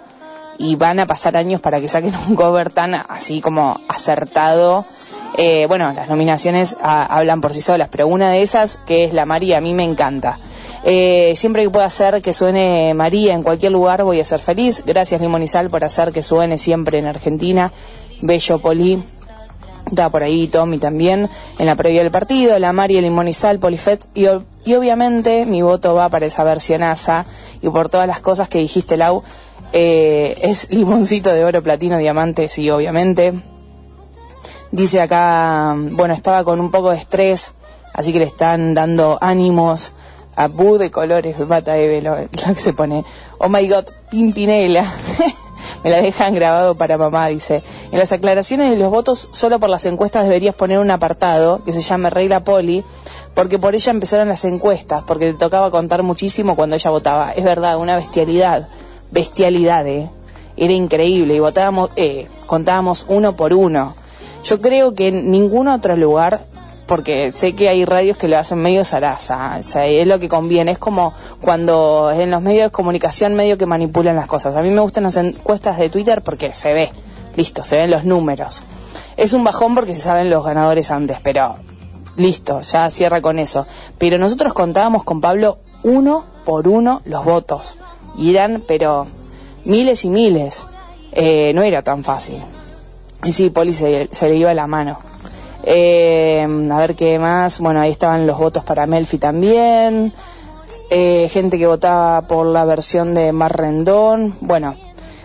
[0.58, 4.86] Y van a pasar años para que saquen un cover tan así como acertado.
[5.38, 9.14] Eh, bueno, las nominaciones ah, hablan por sí solas, pero una de esas, que es
[9.14, 10.40] la Mari, a mí me encanta.
[10.86, 14.84] Eh, siempre que pueda hacer que suene María en cualquier lugar voy a ser feliz.
[14.86, 17.72] Gracias Sal por hacer que suene siempre en Argentina.
[18.22, 19.04] Bello Poli.
[19.96, 21.30] Por ahí Tommy también
[21.60, 25.62] en la previa del partido, la Mari, el Sal, Polifet y, ob- y obviamente mi
[25.62, 27.26] voto va para esa versionaza
[27.62, 29.24] y por todas las cosas que dijiste Lau,
[29.74, 33.34] eh, es limoncito de oro, platino, diamante, sí, obviamente.
[34.72, 37.54] Dice acá, bueno, estaba con un poco de estrés,
[37.94, 39.94] así que le están dando ánimos
[40.36, 43.04] a Bu de colores, me mata Eve lo, lo que se pone.
[43.38, 44.86] Oh my god, Pimpinela.
[45.86, 47.62] me la dejan grabado para mamá, dice.
[47.92, 51.72] En las aclaraciones de los votos, solo por las encuestas deberías poner un apartado que
[51.72, 52.84] se llame Regla Poli,
[53.36, 57.34] porque por ella empezaron las encuestas, porque te tocaba contar muchísimo cuando ella votaba.
[57.34, 58.68] Es verdad, una bestialidad,
[59.12, 60.10] bestialidad, eh.
[60.58, 63.94] Era increíble y votábamos, eh, contábamos uno por uno.
[64.44, 66.48] Yo creo que en ningún otro lugar,
[66.86, 70.30] porque sé que hay radios que lo hacen medio zaraza, o sea, es lo que
[70.30, 74.56] conviene, es como cuando en los medios de comunicación medio que manipulan las cosas.
[74.56, 76.92] A mí me gustan las encuestas de Twitter porque se ve,
[77.36, 78.64] listo, se ven los números.
[79.18, 81.56] Es un bajón porque se saben los ganadores antes, pero
[82.18, 83.66] listo, ya cierra con eso.
[83.98, 87.78] Pero nosotros contábamos con Pablo uno por uno los votos,
[88.18, 89.08] y eran, pero
[89.66, 90.68] miles y miles,
[91.18, 92.42] Eh, no era tan fácil.
[93.24, 95.00] Y sí, Poli se, se le iba la mano.
[95.66, 97.60] Eh, a ver qué más.
[97.60, 100.14] Bueno, ahí estaban los votos para Melfi también.
[100.92, 104.36] Eh, gente que votaba por la versión de Mar Rendón.
[104.42, 104.76] Bueno,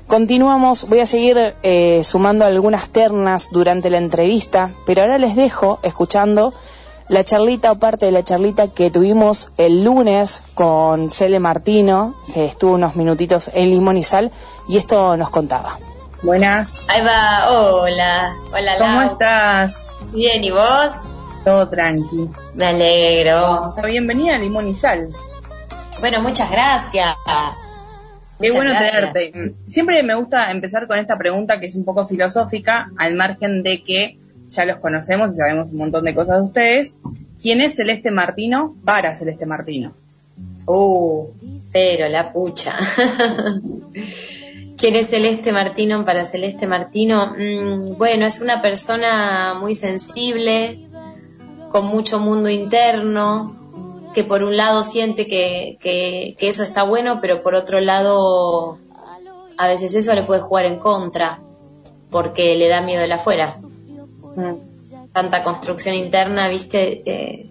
[0.07, 0.88] continuamos.
[0.88, 6.55] Voy a seguir eh, sumando algunas ternas durante la entrevista, pero ahora les dejo escuchando
[7.09, 12.47] la charlita o parte de la charlita que tuvimos el lunes con Cele Martino, que
[12.47, 14.30] estuvo unos minutitos en Limón y Sal,
[14.68, 15.76] y esto nos contaba.
[16.22, 16.86] Buenas.
[16.88, 19.12] Ahí va, hola, hola ¿Cómo Lau.
[19.12, 19.86] estás?
[20.13, 20.93] Bien, ¿y vos?
[21.45, 22.29] Todo tranqui.
[22.55, 23.75] Me alegro.
[23.87, 25.09] Bienvenida a Limón y Sal.
[26.01, 27.17] Bueno, muchas gracias.
[28.41, 29.13] Qué Muchas bueno gracias.
[29.13, 29.55] tenerte.
[29.67, 33.85] Siempre me gusta empezar con esta pregunta que es un poco filosófica, al margen de
[33.85, 36.99] que ya los conocemos y sabemos un montón de cosas de ustedes.
[37.41, 39.93] ¿Quién es Celeste Martino para Celeste Martino?
[40.67, 41.29] Uh,
[41.73, 42.77] pero la pucha.
[44.81, 47.35] ¿Quién es Celeste Martino para Celeste Martino?
[47.37, 50.78] Mm, bueno, es una persona muy sensible,
[51.70, 53.55] con mucho mundo interno,
[54.14, 58.78] que por un lado siente que, que, que eso está bueno, pero por otro lado
[59.59, 61.39] a veces eso le puede jugar en contra,
[62.11, 63.55] porque le da miedo el afuera.
[65.12, 67.51] Tanta construcción interna, viste, eh,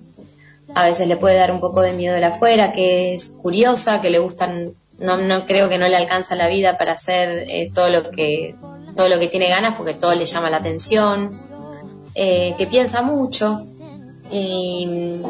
[0.74, 4.10] a veces le puede dar un poco de miedo el afuera, que es curiosa, que
[4.10, 7.90] le gustan, no, no creo que no le alcanza la vida para hacer eh, todo
[7.90, 8.56] lo que
[8.96, 11.32] todo lo que tiene ganas, porque todo le llama la atención,
[12.16, 13.62] eh, que piensa mucho
[14.32, 15.22] y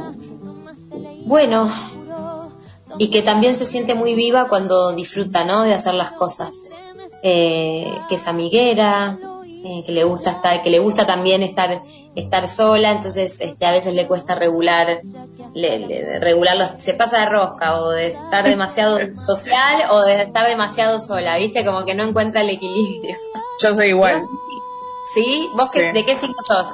[1.26, 1.72] bueno,
[2.97, 5.61] y que también se siente muy viva cuando disfruta, ¿no?
[5.63, 6.55] De hacer las cosas,
[7.22, 9.20] Eh, que es amiguera,
[9.64, 11.82] eh, que le gusta estar, que le gusta también estar
[12.16, 15.01] estar sola, entonces este, a veces le cuesta regular,
[15.53, 20.24] le, le- regular los, se pasa de rosca o de estar demasiado social o de
[20.24, 23.16] estar demasiado sola, viste, como que no encuentra el equilibrio.
[23.62, 24.24] Yo soy igual,
[25.14, 25.49] ¿Sí?
[25.55, 26.68] ¿Vos qué- de qué signo sos?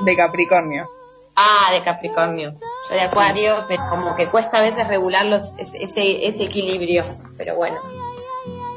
[0.00, 0.88] de Capricornio.
[1.36, 2.52] Ah, de Capricornio.
[2.88, 7.04] Yo de Acuario, pero como que cuesta a veces regular los, ese, ese equilibrio.
[7.36, 7.76] Pero bueno.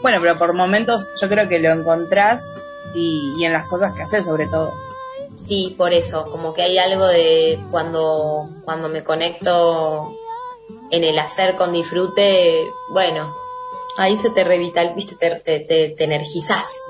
[0.01, 2.43] Bueno, pero por momentos yo creo que lo encontrás
[2.97, 4.73] y, y en las cosas que haces sobre todo.
[5.35, 6.25] Sí, por eso.
[6.31, 10.11] Como que hay algo de cuando, cuando me conecto
[10.91, 13.33] en el hacer con disfrute, bueno,
[13.97, 16.81] ahí se te revital, viste, te, te, te, te energizás.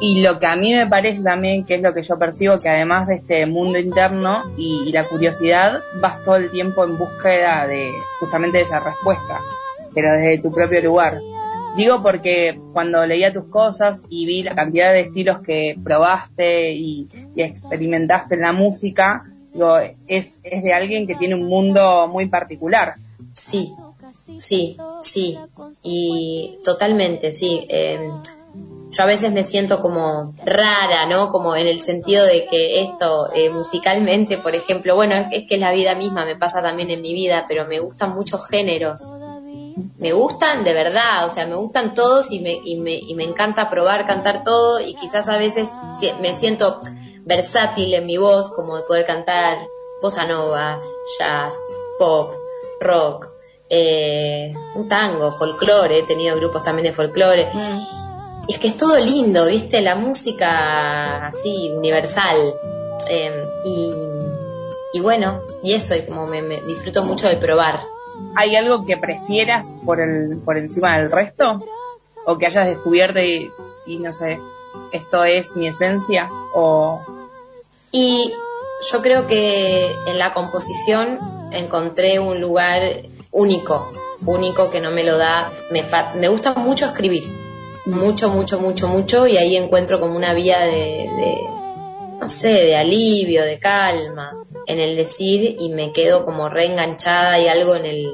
[0.00, 2.68] Y lo que a mí me parece también, que es lo que yo percibo, que
[2.68, 7.66] además de este mundo interno y, y la curiosidad, vas todo el tiempo en búsqueda
[7.66, 7.90] de
[8.20, 9.40] justamente de esa respuesta,
[9.94, 11.20] pero desde tu propio lugar.
[11.76, 17.08] Digo porque cuando leía tus cosas y vi la cantidad de estilos que probaste y,
[17.36, 22.94] experimentaste en la música, digo, es, es de alguien que tiene un mundo muy particular.
[23.32, 23.70] Sí,
[24.36, 25.38] sí, sí.
[25.82, 27.66] Y totalmente, sí.
[27.68, 28.10] Eh,
[28.90, 31.30] yo a veces me siento como rara, ¿no?
[31.30, 35.56] Como en el sentido de que esto eh, musicalmente, por ejemplo, bueno, es, es que
[35.56, 39.02] es la vida misma, me pasa también en mi vida, pero me gustan muchos géneros.
[39.98, 43.24] Me gustan de verdad, o sea, me gustan todos y me, y me, y me
[43.24, 45.68] encanta probar, cantar todo y quizás a veces
[46.20, 46.80] me siento
[47.24, 49.58] versátil en mi voz, como de poder cantar
[50.00, 50.80] bossa nova,
[51.18, 51.54] jazz,
[51.98, 52.32] pop,
[52.80, 53.28] rock,
[53.70, 57.48] eh, un tango, folclore, he tenido grupos también de folclore.
[58.46, 59.82] Y es que es todo lindo, ¿viste?
[59.82, 62.54] La música así, universal.
[63.10, 63.92] Eh, y,
[64.94, 67.78] y bueno, y eso, y como me, me disfruto mucho de probar.
[68.36, 71.62] ¿Hay algo que prefieras por el por encima del resto?
[72.26, 73.50] ¿O que hayas descubierto y,
[73.98, 74.38] no sé,
[74.92, 76.28] esto es mi esencia?
[76.54, 77.00] ¿O
[77.90, 78.32] Y
[78.92, 81.18] yo creo que en la composición
[81.52, 82.82] encontré un lugar
[83.32, 83.90] único,
[84.26, 85.48] único que no me lo da.
[85.70, 87.24] Me, fa- me gusta mucho escribir,
[87.86, 91.08] mucho, mucho, mucho, mucho, y ahí encuentro como una vía de,
[92.20, 94.32] no sé, de alivio, de calma
[94.68, 98.06] en el decir y me quedo como reenganchada y algo en el,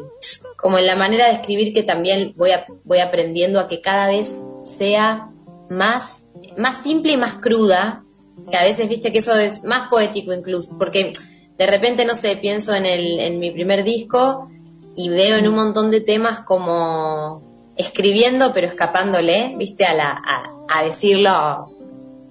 [0.56, 4.08] como en la manera de escribir que también voy, a- voy aprendiendo a que cada
[4.08, 5.28] vez sea
[5.68, 8.04] más, más simple y más cruda,
[8.50, 11.12] que a veces viste que eso es más poético incluso, porque
[11.58, 14.48] de repente, no sé, pienso en, el, en mi primer disco
[14.96, 17.42] y veo en un montón de temas como
[17.76, 21.68] escribiendo pero escapándole, viste, a, la, a, a decirlo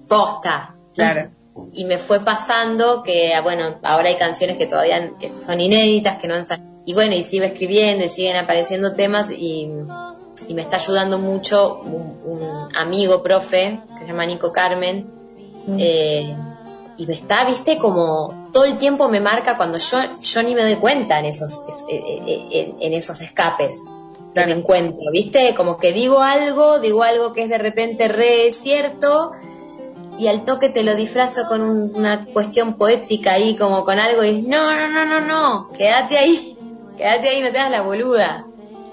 [0.08, 0.74] posta.
[0.94, 1.30] Claro.
[1.72, 6.26] Y me fue pasando que, bueno, ahora hay canciones que todavía que son inéditas, que
[6.28, 6.68] no han salido.
[6.86, 9.68] Y bueno, y sigo escribiendo y siguen apareciendo temas y,
[10.48, 15.06] y me está ayudando mucho un, un amigo profe que se llama Nico Carmen.
[15.78, 16.34] eh,
[16.96, 20.62] y me está, viste, como todo el tiempo me marca cuando yo, yo ni me
[20.62, 23.80] doy cuenta en esos, es- eh, eh, en, en esos escapes
[24.32, 28.52] que me encuentro, viste, como que digo algo, digo algo que es de repente re
[28.52, 29.32] cierto
[30.18, 34.22] y al toque te lo disfrazo con un- una cuestión poética ahí, como con algo
[34.24, 36.56] y no, no, no, no, no, quédate ahí,
[36.98, 38.44] quédate ahí, no te hagas la boluda.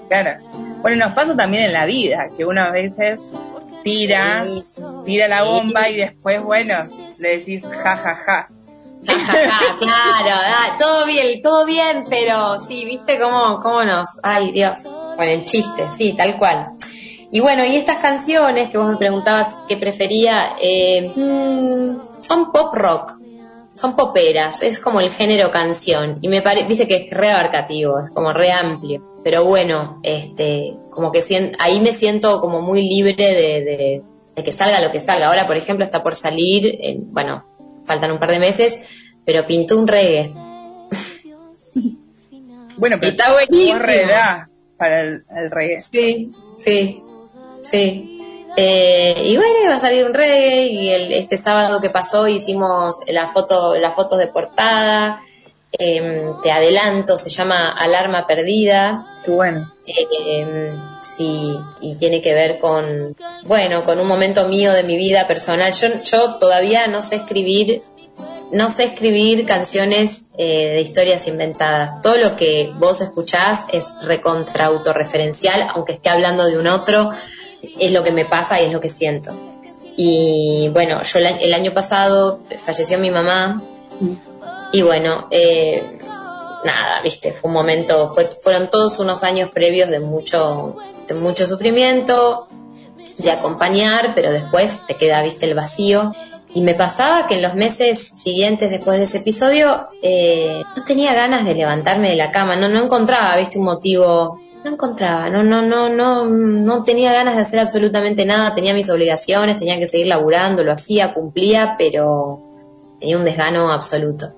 [0.08, 0.42] Claro.
[0.82, 3.30] Bueno, nos pasa también en la vida, que uno a veces
[3.84, 4.46] tira,
[5.04, 6.74] tira la bomba y después, bueno,
[7.20, 8.48] le decís ja, ja, ja.
[9.04, 14.08] Ja, ja, ja, claro, ah, todo bien, todo bien, pero sí, viste cómo, cómo nos,
[14.22, 14.80] ay Dios,
[15.16, 16.68] con el chiste, sí, tal cual.
[17.34, 22.74] Y bueno, y estas canciones que vos me preguntabas qué prefería, eh, mm, son pop
[22.74, 23.14] rock,
[23.74, 27.98] son poperas, es como el género canción, y me parece, dice que es re abarcativo,
[28.00, 32.82] es como re amplio, pero bueno, este, como que sien- ahí me siento como muy
[32.86, 34.02] libre de, de-
[34.36, 35.28] de que salga lo que salga.
[35.28, 37.44] Ahora, por ejemplo, está por salir, en- bueno,
[37.86, 38.82] faltan un par de meses,
[39.24, 40.32] pero pintó un reggae.
[42.76, 43.78] Bueno, pero está buenísimo.
[44.76, 45.80] para el, el reggae.
[45.80, 47.02] Sí, sí,
[47.62, 48.18] sí.
[48.56, 53.00] Eh, y bueno, iba a salir un reggae y el, este sábado que pasó hicimos
[53.06, 55.22] la foto, las fotos de portada.
[55.78, 59.06] Em, te adelanto, se llama Alarma Perdida.
[59.24, 59.72] Qué bueno.
[59.86, 60.70] Eh,
[61.02, 65.72] sí, y tiene que ver con, bueno, con un momento mío de mi vida personal.
[65.72, 67.80] Yo, yo todavía no sé escribir,
[68.50, 72.02] no sé escribir canciones eh, de historias inventadas.
[72.02, 77.12] Todo lo que vos escuchás es recontra autorreferencial, aunque esté hablando de un otro,
[77.78, 79.32] es lo que me pasa y es lo que siento.
[79.96, 83.60] Y bueno, yo el, año pasado falleció mi mamá
[84.72, 85.84] y bueno, eh,
[86.64, 91.46] nada, viste, fue un momento, fue, fueron todos unos años previos de mucho, de mucho
[91.46, 92.48] sufrimiento,
[93.18, 96.14] de acompañar, pero después te queda, viste, el vacío.
[96.54, 101.14] Y me pasaba que en los meses siguientes después de ese episodio eh, no tenía
[101.14, 105.42] ganas de levantarme de la cama, no, no encontraba, viste, un motivo, no encontraba, no,
[105.42, 109.88] no, no, no, no tenía ganas de hacer absolutamente nada, tenía mis obligaciones, tenía que
[109.88, 112.40] seguir laburando, lo hacía, cumplía, pero
[113.00, 114.32] tenía un desgano absoluto.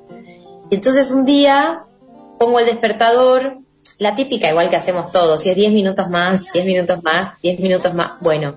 [0.70, 1.84] Entonces un día
[2.38, 3.58] pongo el despertador,
[3.98, 7.60] la típica igual que hacemos todos, si es 10 minutos más, 10 minutos más, 10
[7.60, 8.12] minutos más.
[8.20, 8.54] Bueno,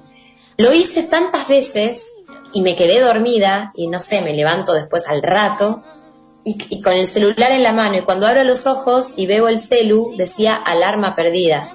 [0.57, 2.13] lo hice tantas veces
[2.53, 5.83] y me quedé dormida y no sé, me levanto después al rato
[6.47, 9.47] y, y con el celular en la mano y cuando abro los ojos y veo
[9.47, 11.69] el celu decía alarma perdida.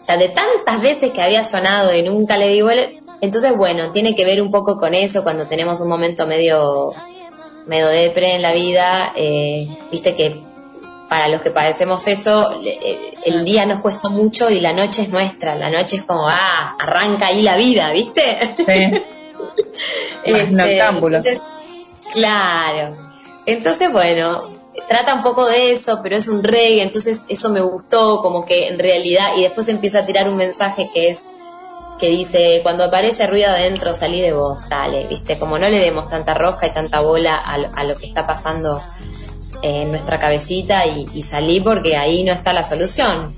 [0.00, 2.86] O sea, de tantas veces que había sonado y nunca le di bola.
[3.22, 6.92] Entonces, bueno, tiene que ver un poco con eso cuando tenemos un momento medio
[7.66, 10.38] medio depre en la vida, eh, viste que
[11.08, 15.08] para los que padecemos eso, eh, el día nos cuesta mucho y la noche es
[15.08, 18.40] nuestra, la noche es como, ah, arranca ahí la vida, ¿viste?
[18.56, 20.30] Sí.
[20.30, 21.24] Más noctámbulos.
[21.24, 21.40] entonces,
[22.12, 23.03] claro.
[23.46, 24.44] Entonces, bueno,
[24.88, 28.68] trata un poco de eso, pero es un reggae, entonces eso me gustó, como que
[28.68, 31.22] en realidad, y después empieza a tirar un mensaje que es,
[31.98, 36.08] que dice, cuando aparece ruido adentro, salí de vos, dale, viste, como no le demos
[36.08, 38.82] tanta rosca y tanta bola a, a lo que está pasando
[39.62, 43.32] en nuestra cabecita y, y salí porque ahí no está la solución,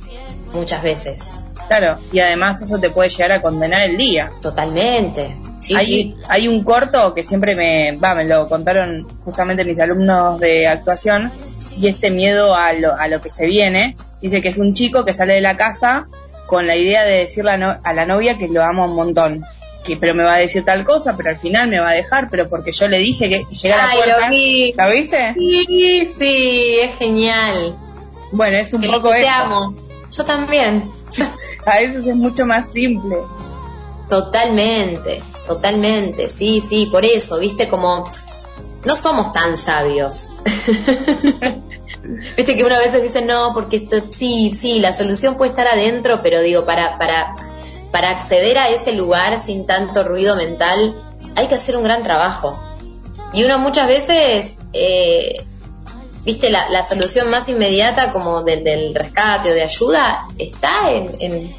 [0.53, 1.39] muchas veces.
[1.69, 4.31] Claro, y además eso te puede llegar a condenar el día.
[4.41, 5.37] Totalmente.
[5.61, 6.15] Sí, hay, sí.
[6.29, 11.33] hay un corto que siempre me, va, me lo contaron justamente mis alumnos de actuación
[11.79, 13.97] y este miedo a lo, a lo que se viene.
[14.23, 16.07] Dice que es un chico que sale de la casa
[16.47, 19.45] con la idea de decirle a, no- a la novia que lo amo un montón.
[19.85, 22.29] Que, pero me va a decir tal cosa, pero al final me va a dejar,
[22.31, 24.21] pero porque yo le dije que llega a la puerta.
[24.27, 24.73] lo vi.
[24.77, 25.35] ¿La viste?
[25.35, 27.75] Sí, sí, es genial.
[28.33, 29.31] Bueno, es un Que poco te eso.
[29.45, 29.73] amo.
[30.13, 30.91] yo también.
[31.67, 33.17] A veces es mucho más simple.
[34.09, 38.05] Totalmente, totalmente, sí, sí, por eso, viste, como
[38.85, 40.29] no somos tan sabios.
[42.37, 46.21] viste que una veces dice, no, porque esto, sí, sí, la solución puede estar adentro,
[46.23, 47.35] pero digo, para, para,
[47.91, 50.95] para acceder a ese lugar sin tanto ruido mental,
[51.35, 52.57] hay que hacer un gran trabajo.
[53.33, 55.45] Y uno muchas veces, eh,
[56.27, 61.17] viste, la, la solución más inmediata como del, del rescate o de ayuda está en,
[61.21, 61.57] en-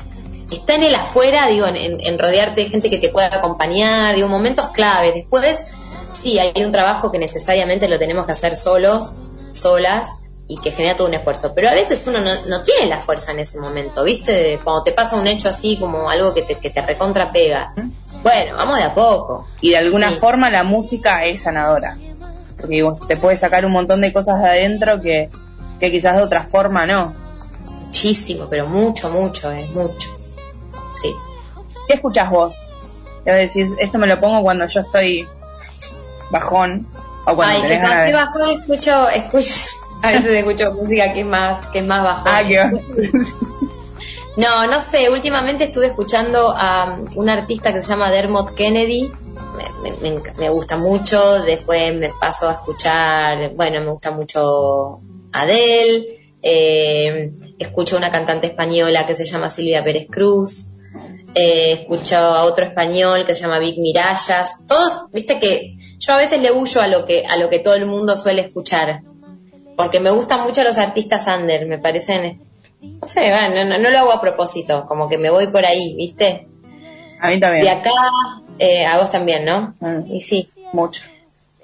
[0.51, 4.69] está en el afuera, digo, en, rodearte de gente que te pueda acompañar, digo, momentos
[4.69, 5.11] clave.
[5.11, 5.65] Después,
[6.13, 9.15] sí, hay un trabajo que necesariamente lo tenemos que hacer solos,
[9.51, 11.51] solas, y que genera todo un esfuerzo.
[11.53, 14.31] Pero a veces uno no, no tiene la fuerza en ese momento, ¿viste?
[14.31, 17.73] De- Cuando te pasa un hecho así como algo que te, que te recontra pega.
[18.23, 19.45] Bueno, vamos de a poco.
[19.59, 20.19] Y de alguna Sí.
[20.19, 21.97] forma la música es sanadora.
[22.57, 25.29] Porque digo, te puede sacar un montón de cosas de adentro que,
[25.79, 27.13] que quizás de otra forma no.
[27.85, 30.09] Muchísimo, pero mucho, mucho, es mucho.
[30.95, 31.13] Sí.
[31.87, 32.55] ¿Qué escuchás vos?
[33.23, 35.27] Te voy a decir, esto me lo pongo cuando yo estoy
[36.29, 36.87] bajón
[37.25, 39.53] o cuando Ay, que cuando estoy bajón escucho, escucho,
[40.01, 42.31] a veces escucho música que es más, que es más bajón.
[42.33, 42.57] Ah, qué
[44.37, 49.11] No, no sé, últimamente estuve escuchando a um, un artista que se llama Dermot Kennedy,
[49.81, 54.99] me, me- gusta mucho, después me paso a escuchar, bueno, me gusta mucho
[55.33, 60.73] Adele, eh, escucho una cantante española que se llama Silvia Pérez Cruz,
[61.33, 66.17] eh, escucho a otro español que se llama Vic Mirallas, todos, viste que yo a
[66.17, 69.01] veces le huyo a lo que, a lo que todo el mundo suele escuchar,
[69.75, 72.39] porque me gustan mucho los artistas under, me parecen
[72.81, 75.95] no sé, no, no, no lo hago a propósito, como que me voy por ahí,
[75.95, 76.47] ¿viste?
[77.19, 77.63] A mí también.
[77.63, 77.91] De acá,
[78.59, 79.73] eh, a vos también, ¿no?
[79.79, 80.05] Mm.
[80.13, 80.47] Y sí.
[80.73, 81.01] Mucho.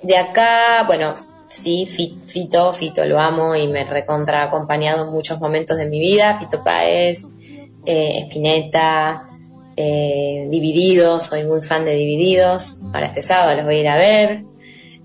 [0.02, 1.14] De acá, bueno,
[1.50, 5.86] sí, Fi- Fito, Fito lo amo y me recontra ha acompañado en muchos momentos de
[5.86, 7.22] mi vida, Fito Páez,
[7.86, 9.30] eh, Spinetta,
[9.78, 13.98] eh, Divididos, soy muy fan de Divididos, ahora este sábado los voy a ir a
[13.98, 14.44] ver.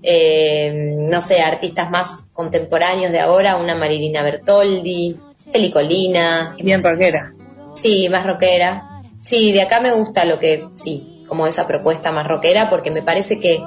[0.01, 5.15] Eh, no sé, artistas más contemporáneos de ahora, una Marilina Bertoldi,
[5.51, 7.33] Pelicolina, Bien rockera.
[7.75, 9.01] Sí, más rockera.
[9.21, 13.01] Sí, de acá me gusta lo que, sí, como esa propuesta más rockera, porque me
[13.01, 13.61] parece que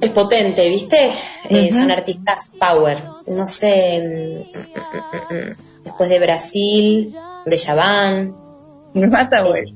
[0.00, 1.10] es potente, ¿viste?
[1.48, 1.72] Eh.
[1.72, 3.02] Son artistas power.
[3.28, 7.14] No sé, mm, después de Brasil,
[7.46, 8.34] de Javan,
[8.94, 9.74] Me mata, güey.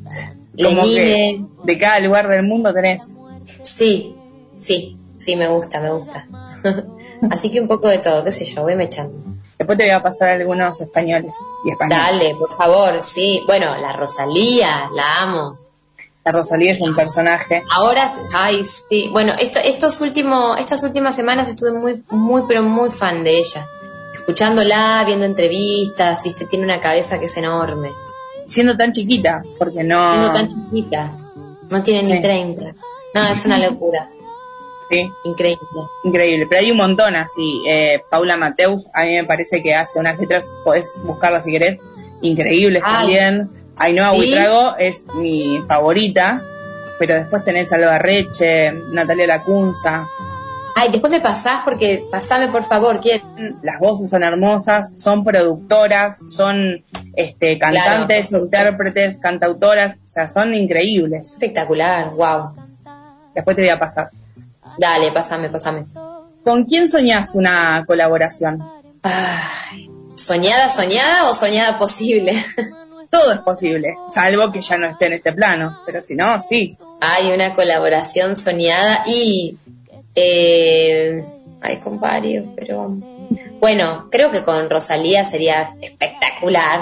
[0.62, 1.46] Como que Lenine.
[1.64, 3.18] de cada lugar del mundo tenés.
[3.62, 4.14] Sí,
[4.56, 6.26] sí, sí, me gusta, me gusta.
[7.30, 9.18] Así que un poco de todo, qué sé yo, voy me echando.
[9.58, 12.04] Después te voy a pasar algunos españoles y españoles.
[12.04, 13.42] Dale, por favor, sí.
[13.46, 15.58] Bueno, la Rosalía, la amo.
[16.24, 17.64] La Rosalía es un personaje.
[17.74, 19.08] Ahora, ay, sí.
[19.10, 23.66] Bueno, esto- estos últimos, estas últimas semanas estuve muy, muy, pero muy fan de ella.
[24.14, 27.90] Escuchándola, viendo entrevistas, viste, tiene una cabeza que es enorme.
[28.46, 30.08] Siendo tan chiquita, porque no...
[30.10, 31.10] Siendo tan chiquita.
[31.70, 32.20] No tiene ni Sí.
[32.20, 32.74] 30.
[33.14, 34.10] No, es una locura.
[34.88, 35.58] Sí, Increíble.
[36.04, 36.46] increíble.
[36.48, 37.62] Pero hay un montón así.
[37.68, 41.78] Eh, Paula Mateus, a mí me parece que hace unas letras, podés buscarlas si querés,
[42.22, 42.94] increíbles Ay.
[42.94, 43.50] también.
[43.76, 44.16] Ainhoa ¿Sí?
[44.16, 46.40] Buitrago es mi favorita,
[46.98, 50.06] pero después tenés Alba Reche, Natalia Lacunza.
[50.74, 53.24] Ay, después me pasás porque, pasame por favor, quiero.
[53.62, 56.82] Las voces son hermosas, son productoras, son
[57.14, 58.44] este, cantantes, Claro.
[58.44, 61.32] intérpretes, cantautoras, o sea, son increíbles.
[61.32, 62.52] Espectacular, wow.
[63.34, 64.10] Después te voy a pasar.
[64.78, 65.82] Dale, pasame, pasame.
[66.44, 68.62] ¿Con quién soñás una colaboración?
[69.02, 72.32] Ay, ¿soñada, soñada o soñada posible?
[73.10, 76.76] Todo es posible, salvo que ya no esté en este plano, pero si no, sí.
[77.00, 79.56] Hay una colaboración soñada y
[80.14, 81.24] eh,
[81.62, 82.86] hay con varios, pero
[83.60, 86.80] bueno, creo que con Rosalía sería espectacular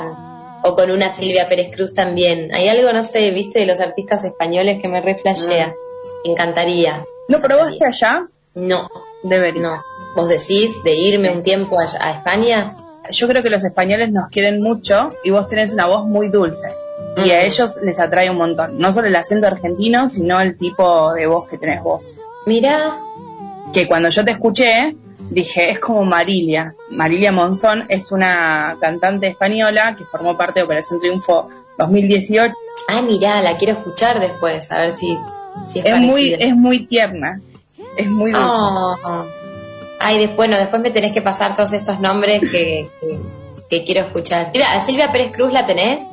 [0.62, 2.52] o con una Silvia Pérez Cruz también.
[2.52, 5.74] Hay algo, no sé, viste, de los artistas españoles que me reflashea.
[6.24, 7.04] Me encantaría.
[7.28, 8.26] ¿No probaste allá?
[8.54, 8.88] No,
[9.22, 9.62] Deberías.
[9.62, 9.76] no.
[10.14, 12.74] ¿Vos decís de irme un tiempo a, a España?
[13.10, 16.68] Yo creo que los españoles nos quieren mucho y vos tenés una voz muy dulce.
[17.24, 18.78] Y a ellos les atrae un montón.
[18.78, 22.08] No solo el acento argentino, sino el tipo de voz que tenés vos.
[22.46, 22.96] Mira,
[23.72, 24.96] Que cuando yo te escuché,
[25.30, 26.74] dije, es como Marilia.
[26.90, 31.48] Marilia Monzón es una cantante española que formó parte de Operación Triunfo
[31.78, 32.54] 2018.
[32.88, 35.18] Ah, mira, la quiero escuchar después, a ver si,
[35.68, 37.40] si es, Es muy, es muy tierna.
[37.96, 38.46] Es muy dulce.
[38.50, 39.24] Oh.
[39.98, 43.18] Ay, después, bueno, después me tenés que pasar todos estos nombres que, que,
[43.70, 44.50] que quiero escuchar.
[44.52, 46.04] Mira, ¿a Silvia Pérez Cruz la tenés?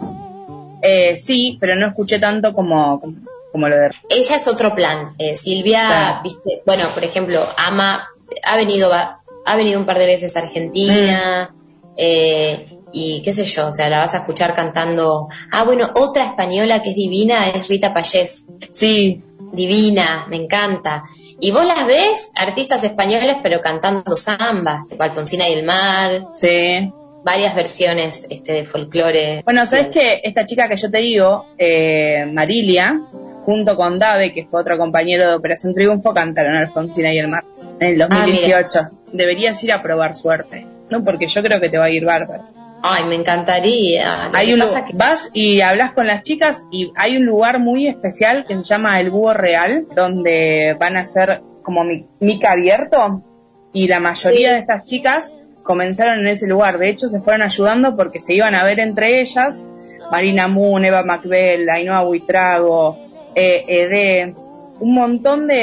[0.81, 3.15] Eh, sí, pero no escuché tanto como, como,
[3.51, 3.91] como lo de...
[4.09, 5.13] Ella es otro plan.
[5.17, 8.07] Eh, Silvia, viste, bueno, por ejemplo, ama,
[8.43, 11.95] ha venido, va- ha venido un par de veces a Argentina, Mm.
[11.97, 15.27] eh, y qué sé yo, o sea, la vas a escuchar cantando.
[15.51, 18.45] Ah, bueno, otra española que es divina es Rita Payés.
[18.71, 19.21] Sí.
[19.51, 21.03] Divina, me encanta.
[21.39, 26.21] Y vos las ves, artistas españoles, pero cantando zambas, Alfonsina y el Mar.
[26.35, 26.91] Sí.
[27.23, 29.41] Varias versiones este, de folclore.
[29.43, 32.99] Bueno, ¿sabes que Esta chica que yo te digo, eh, Marilia,
[33.45, 37.43] junto con Dave, que fue otro compañero de Operación Triunfo, cantaron Alfonsina y el Mar
[37.79, 38.79] en el 2018.
[39.11, 41.03] Deberías ir a probar suerte, ¿no?
[41.03, 42.43] Porque yo creo que te va a ir bárbaro.
[42.85, 44.27] Ay, me encantaría.
[44.31, 47.25] Lo Hay que un pasa que- Vas y hablas con las chicas y hay un
[47.25, 52.05] lugar muy especial que se llama el Búho Real, donde van a hacer como mi-
[52.19, 53.23] mica abierto
[53.71, 54.53] y la mayoría Sí.
[54.53, 56.77] de estas chicas comenzaron en ese lugar.
[56.77, 59.65] De hecho, se fueron ayudando porque se iban a ver entre ellas.
[60.11, 62.97] Marina Moon, Eva Macbel, Ainhoa Buitrago,
[63.33, 64.35] eh, Ede,
[64.81, 65.55] un montón de,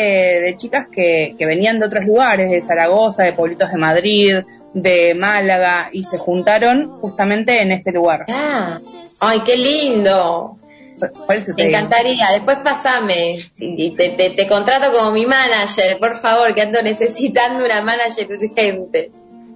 [0.42, 4.36] de chicas que, que venían de otros lugares, de Zaragoza, de pueblitos de Madrid,
[4.74, 8.24] de Málaga, y se juntaron justamente en este lugar.
[8.28, 8.78] Ah,
[9.20, 10.56] ay, qué lindo.
[11.00, 11.06] Te
[11.54, 11.68] digo.
[11.70, 12.28] encantaría.
[12.32, 13.38] Después pasame.
[13.58, 19.10] Te, te- te contrato como mi manager, por favor, que ando necesitando una manager urgente.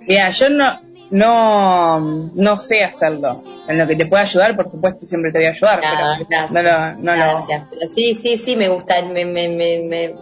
[0.06, 2.00] Mira, yo no, no,
[2.34, 3.40] no sé hacerlo.
[3.68, 6.48] En lo que te pueda ayudar, por supuesto, siempre te voy a ayudar, No, pero
[6.50, 7.62] no lo, no lo- Gracias.
[7.70, 9.02] Pero sí, sí, sí, me gusta.
[9.02, 10.14] Me, me, me, me-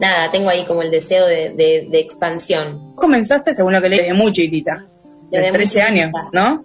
[0.00, 2.94] Nada, tengo ahí como el deseo de, de, de expansión.
[2.96, 4.86] Comenzaste, según lo que leí, desde muy chiquitita.
[5.30, 6.30] Desde De muy 13 años, chiquita.
[6.32, 6.64] ¿no?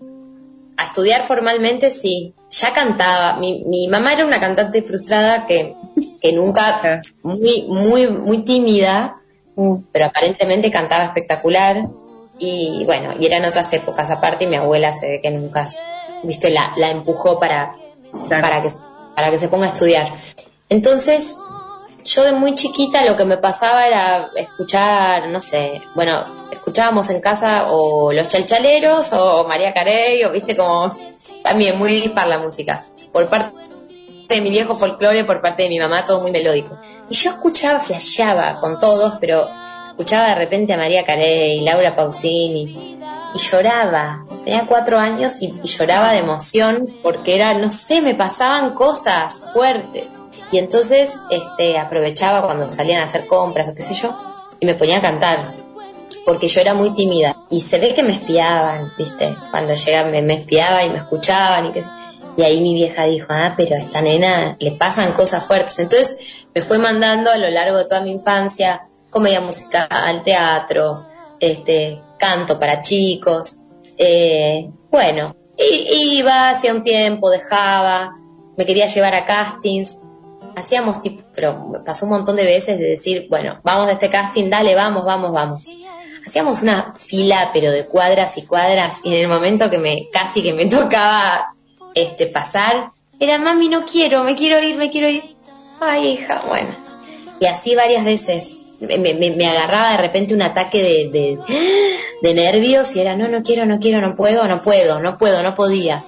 [0.78, 2.34] A estudiar formalmente, sí.
[2.50, 3.38] Ya cantaba.
[3.38, 5.76] Mi, mi mamá era una cantante frustrada que,
[6.22, 9.18] que nunca, muy, muy, muy tímida,
[9.92, 11.76] pero aparentemente cantaba espectacular.
[12.40, 15.68] Y bueno, y eran otras épocas aparte y mi abuela se ve que nunca,
[16.24, 17.74] viste, la, la empujó para,
[18.30, 18.70] para que,
[19.14, 20.08] para que se ponga a estudiar.
[20.70, 21.38] Entonces,
[22.06, 27.20] yo de muy chiquita lo que me pasaba era escuchar, no sé, bueno, escuchábamos en
[27.20, 30.94] casa o Los Chalchaleros o María Carey o viste como
[31.44, 32.86] también muy dispar la música.
[33.12, 33.58] Por parte
[34.30, 36.78] de mi viejo folclore, por parte de mi mamá, todo muy melódico.
[37.10, 39.48] Y yo escuchaba, flasheaba con todos, pero
[39.88, 43.00] escuchaba de repente a María Carey, Laura Pausini,
[43.34, 44.26] y lloraba.
[44.44, 49.52] Tenía cuatro años y, y lloraba de emoción porque era, no sé, me pasaban cosas
[49.54, 50.06] fuertes.
[50.56, 54.16] Y entonces este, aprovechaba cuando salían a hacer compras o qué sé yo,
[54.62, 55.40] y me ponía a cantar.
[56.26, 57.36] Porque yo era muy tímida.
[57.50, 59.36] Y se ve que me espiaban, ¿viste?
[59.52, 61.84] Cuando llegaban me, espiaban y me escuchaban y qué
[62.38, 65.78] Y ahí mi vieja dijo, ah, pero a esta nena le pasan cosas fuertes.
[65.78, 66.16] Entonces
[66.54, 71.06] me fue mandando a lo largo de toda mi infancia comedia musical, teatro,
[71.42, 73.58] este, canto para chicos.
[73.98, 78.16] Eh, bueno, iba, hacía un tiempo, dejaba,
[78.56, 80.05] me quería llevar a castings.
[80.56, 84.50] Hacíamos tipo, pero pasó un montón de veces de decir, bueno, vamos a este casting,
[84.50, 85.64] dale, vamos, vamos, vamos.
[86.26, 90.42] Hacíamos una fila, pero de cuadras y cuadras, y en el momento que me, casi
[90.42, 91.54] que me tocaba
[91.94, 92.90] este pasar,
[93.20, 95.24] era mami, no quiero, me quiero ir, me quiero ir.
[95.82, 96.70] Ay, hija, bueno.
[97.40, 98.62] Y así varias veces.
[98.80, 101.40] Me, me- me agarraba de repente un ataque de, de,
[102.22, 105.42] de nervios y era, no, no quiero, no quiero, no puedo, no puedo, no puedo,
[105.44, 106.04] no podía.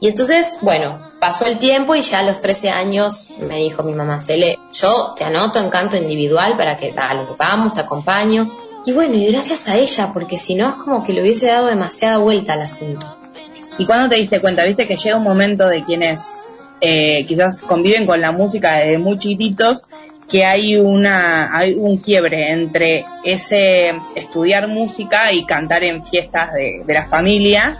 [0.00, 3.92] Y entonces, bueno, pasó el tiempo y ya a los 13 años me dijo mi
[3.92, 8.50] mamá, Cele, yo te anoto en canto individual para que dale, vamos, te acompaño.
[8.86, 11.66] Y bueno, y gracias a ella, porque si no es como que le hubiese dado
[11.66, 13.06] demasiada vuelta al asunto.
[13.76, 14.64] ¿Y cuándo te diste cuenta?
[14.64, 16.32] Viste que llega un momento de quienes
[16.80, 19.86] eh, quizás conviven con la música desde muy chiquitos,
[20.28, 26.82] que hay una hay un quiebre entre ese estudiar música y cantar en fiestas de,
[26.86, 27.76] de la familia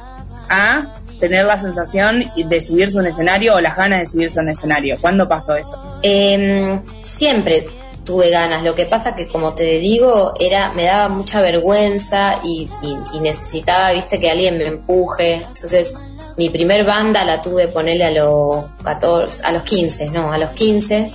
[0.48, 0.82] a
[1.20, 4.96] tener la sensación de subirse a un escenario o las ganas de subirse un escenario.
[5.00, 5.76] ¿Cuándo pasó eso?
[6.02, 7.64] Eh, siempre
[8.04, 12.68] tuve ganas, lo que pasa que como te digo, era, me daba mucha vergüenza y,
[12.82, 15.34] y- y necesitaba, viste, que alguien me empuje.
[15.34, 15.94] Entonces,
[16.38, 20.50] mi primer banda la tuve ponerle a los 14, a los 15, no, a los
[20.50, 21.10] 15,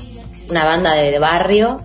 [0.51, 1.81] una banda de, barrio,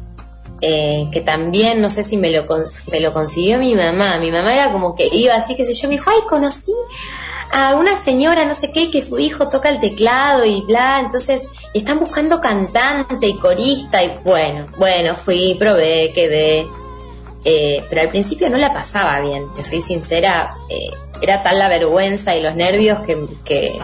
[0.60, 2.44] eh, que también, no sé si me lo,
[2.90, 4.18] me lo consiguió mi mamá.
[4.18, 6.72] Mi mamá era como que iba así, que sé yo, me dijo, ay, conocí
[7.52, 11.48] a una señora, no sé qué, que su hijo toca el teclado y bla, entonces
[11.74, 16.66] están buscando cantante y corista y bueno, bueno, fui, probé, quedé.
[17.44, 20.90] Eh, pero al principio no la pasaba bien, te soy sincera, eh,
[21.22, 23.80] era tal la vergüenza y los nervios que, que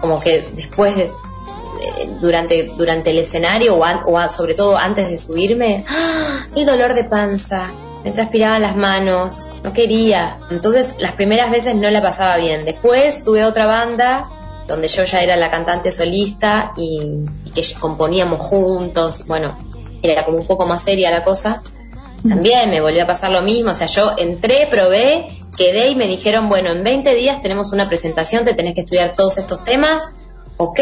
[0.00, 5.84] como que después, de- eh, durante, durante el escenario o, sobre todo antes de subirme,
[5.88, 6.46] ¡ah!
[6.54, 7.70] el dolor de panza,
[8.04, 10.38] me transpiraban las manos, no quería.
[10.50, 12.64] Entonces las primeras veces no la pasaba bien.
[12.64, 14.24] Después tuve otra banda
[14.66, 19.56] donde yo ya era la cantante solista y, y que componíamos juntos, bueno,
[20.02, 21.60] era como un poco más seria la cosa.
[22.28, 26.06] También me volvió a pasar lo mismo, o sea, yo entré, probé quedé y me
[26.06, 30.14] dijeron, bueno, en 20 días tenemos una presentación, te tenés que estudiar todos estos temas,
[30.56, 30.80] ok.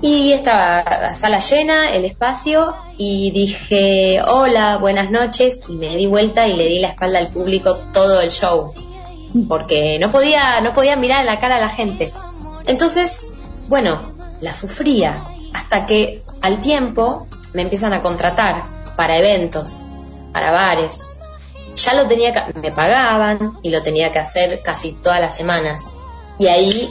[0.00, 6.06] Y estaba la sala llena, el espacio, y dije, hola, buenas noches, y me di
[6.06, 8.72] vuelta y le di la espalda al público todo el show,
[9.48, 12.12] porque no podía, no podía mirar en la cara a la gente.
[12.66, 13.26] Entonces,
[13.66, 14.00] bueno,
[14.40, 15.20] la sufría,
[15.52, 18.62] hasta que al tiempo me empiezan a contratar
[18.96, 19.86] para eventos,
[20.32, 21.18] para bares.
[21.76, 25.94] Ya lo tenía que, me pagaban y lo tenía que hacer casi todas las semanas.
[26.38, 26.88] Y ahí,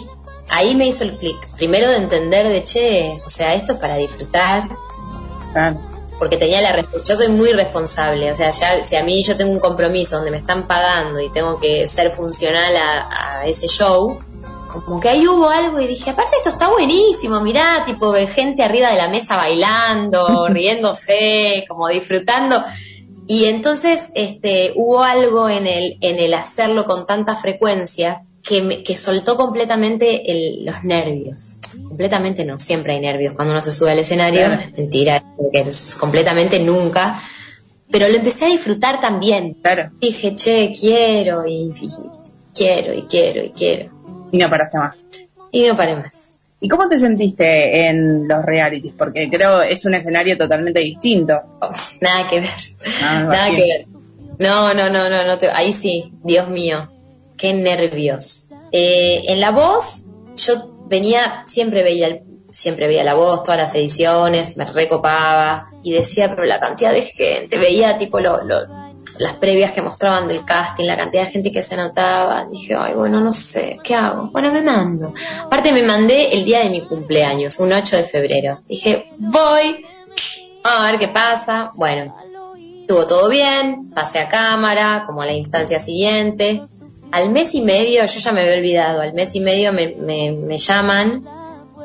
[0.49, 1.37] ahí me hizo el clic.
[1.57, 4.69] Primero de entender de che, o sea, esto es para disfrutar.
[6.19, 9.51] Porque tenía la yo soy muy responsable, o sea, ya si a mí yo tengo
[9.51, 14.19] un compromiso donde me están pagando y tengo que ser funcional a, a ese show,
[14.83, 18.89] como que ahí hubo algo y dije, aparte esto está buenísimo, mirá, tipo gente arriba
[18.89, 22.63] de la mesa bailando, riéndose, como disfrutando.
[23.27, 28.83] Y entonces este hubo algo en el en el hacerlo con tanta frecuencia que me,
[28.83, 31.57] que soltó completamente el- los nervios.
[31.87, 34.61] Completamente no, siempre hay nervios cuando uno se sube al escenario, Claro.
[34.77, 35.23] mentira,
[35.53, 37.21] es completamente nunca.
[37.91, 39.57] Pero lo empecé a disfrutar también.
[39.99, 41.89] Dije, che, quiero y, y
[42.53, 43.91] quiero y quiero y quiero.
[44.31, 45.05] Y no paraste más.
[45.51, 46.39] Y no paré más.
[46.59, 48.93] ¿Y cómo te sentiste en los realities?
[48.97, 51.33] Porque creo es un escenario totalmente distinto.
[52.01, 52.49] Nada que ver.
[53.03, 53.85] Ah, Nada que ver.
[54.39, 56.89] No, no, no, no, no te- ahí sí, Dios mío,
[57.37, 58.49] qué nervios.
[58.71, 60.05] Eh, en la voz,
[60.37, 60.53] yo
[60.87, 62.21] venía, siempre veía, el-
[62.51, 67.01] siempre veía la voz, todas las ediciones, me recopaba y decía, pero la cantidad de
[67.01, 68.87] gente, veía tipo lo, lo-
[69.19, 72.93] las previas que mostraban del casting, la cantidad de gente que se anotaba, dije, ay,
[72.93, 74.29] bueno, no sé, ¿qué hago?
[74.31, 75.11] Bueno, me mando.
[75.43, 78.59] Aparte me mandé el día de mi cumpleaños, un 8 de febrero.
[78.67, 79.85] Dije, voy,
[80.63, 81.71] a ver qué pasa.
[81.75, 82.15] Bueno,
[82.81, 86.61] estuvo todo bien, pasé a cámara, como a la instancia siguiente.
[87.11, 90.31] Al mes y medio, yo ya me había olvidado, al mes y medio me, me,
[90.31, 91.25] me llaman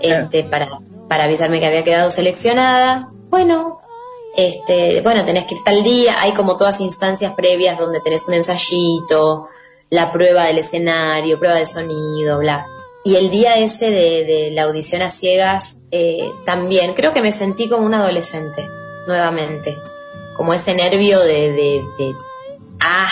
[0.01, 3.11] este, para, para avisarme que había quedado seleccionada.
[3.31, 3.81] Bueno,
[4.37, 8.35] este, bueno, tenés que ir tal día, hay como todas instancias previas donde tenés un
[8.35, 9.49] ensayito,
[9.91, 12.67] la prueba del escenario, prueba de sonido, bla.
[13.05, 17.33] Y el día ese de, de la audición a ciegas, eh, también creo que me
[17.33, 18.67] sentí como un adolescente,
[19.07, 19.77] nuevamente.
[20.37, 22.15] Como ese nervio de, de, de,
[22.81, 23.11] ah,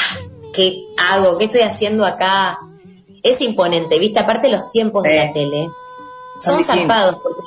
[0.52, 1.38] ¿qué hago?
[1.38, 2.58] ¿Qué estoy haciendo acá?
[3.22, 5.68] Es imponente, viste, aparte los tiempos de la tele.
[6.40, 7.40] Son Son zarpados porque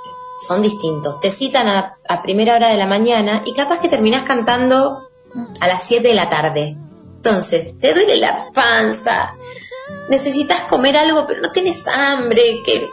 [0.46, 1.20] son distintos.
[1.20, 5.10] Te citan a, a primera hora de la mañana y capaz que terminás cantando
[5.60, 6.78] a las 7 de la tarde.
[7.16, 9.34] Entonces, te duele la panza,
[10.10, 12.90] necesitas comer algo, pero no tienes hambre, que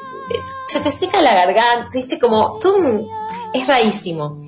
[0.68, 2.58] se te seca la garganta, viste, como
[3.52, 4.40] es rarísimo.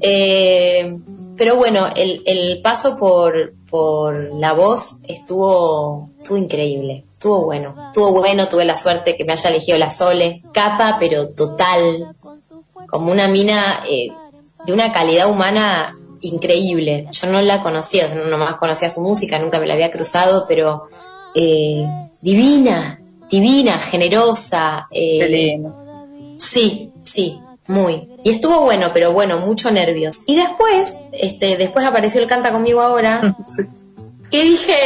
[0.00, 0.90] Eh,
[1.36, 8.12] pero bueno, el, el paso por, por la voz estuvo, estuvo increíble, estuvo bueno, estuvo
[8.12, 12.14] bueno, tuve la suerte que me haya elegido la Sole, capa pero total,
[12.88, 14.08] como una mina eh,
[14.66, 17.06] de una calidad humana increíble.
[17.12, 20.88] Yo no la conocía, no nomás conocía su música, nunca me la había cruzado, pero
[21.34, 21.86] eh,
[22.20, 23.00] divina,
[23.30, 24.88] divina, generosa.
[24.90, 25.62] eh,
[26.36, 27.38] Sí, sí,
[27.70, 28.08] muy.
[28.22, 30.22] Y estuvo bueno, pero bueno, mucho nervios.
[30.26, 33.34] Y después, este, después apareció el canta conmigo ahora,
[34.30, 34.80] que dije,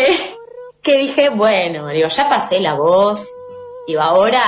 [0.82, 3.26] que dije, bueno, digo, ya pasé la voz,
[3.88, 4.42] digo, ahora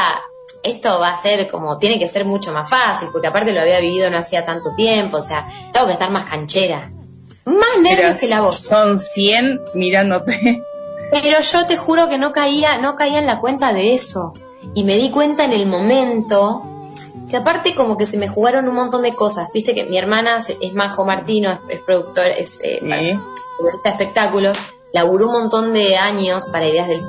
[0.62, 3.80] esto va a ser como, tiene que ser mucho más fácil, porque aparte lo había
[3.80, 6.92] vivido no hacía tanto tiempo, o sea, tengo que estar más canchera.
[7.46, 8.58] Más nervios que la voz.
[8.58, 10.62] Son 100 mirándote.
[11.12, 14.32] Pero yo te juro que no caía, no caía en la cuenta de eso.
[14.74, 16.75] Y me di cuenta en el momento
[17.28, 19.50] que aparte como que se me jugaron un montón de cosas.
[19.52, 23.18] Viste que mi hermana es Majo Martino, es, es productor, es eh, periodista
[23.84, 24.58] de espectáculos,
[24.92, 27.00] laburó un montón de años para Ideas del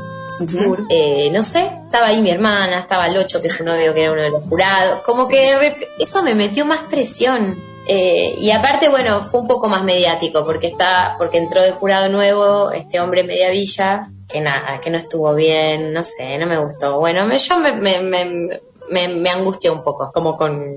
[0.50, 0.86] Sur.
[0.90, 4.12] Eh, no sé, estaba ahí mi hermana, estaba Locho, que es su novio, que era
[4.12, 5.00] uno de los jurados.
[5.00, 7.58] Como que eso me metió más presión.
[7.88, 12.10] Eh, y aparte, bueno, fue un poco más mediático, porque está, porque entró de jurado
[12.10, 16.62] nuevo este hombre Media Villa, que nada, que no estuvo bien, no sé, no me
[16.62, 17.00] gustó.
[17.00, 18.60] Bueno, me, yo me, me, me,
[18.90, 20.76] me, me angustió un poco, como con,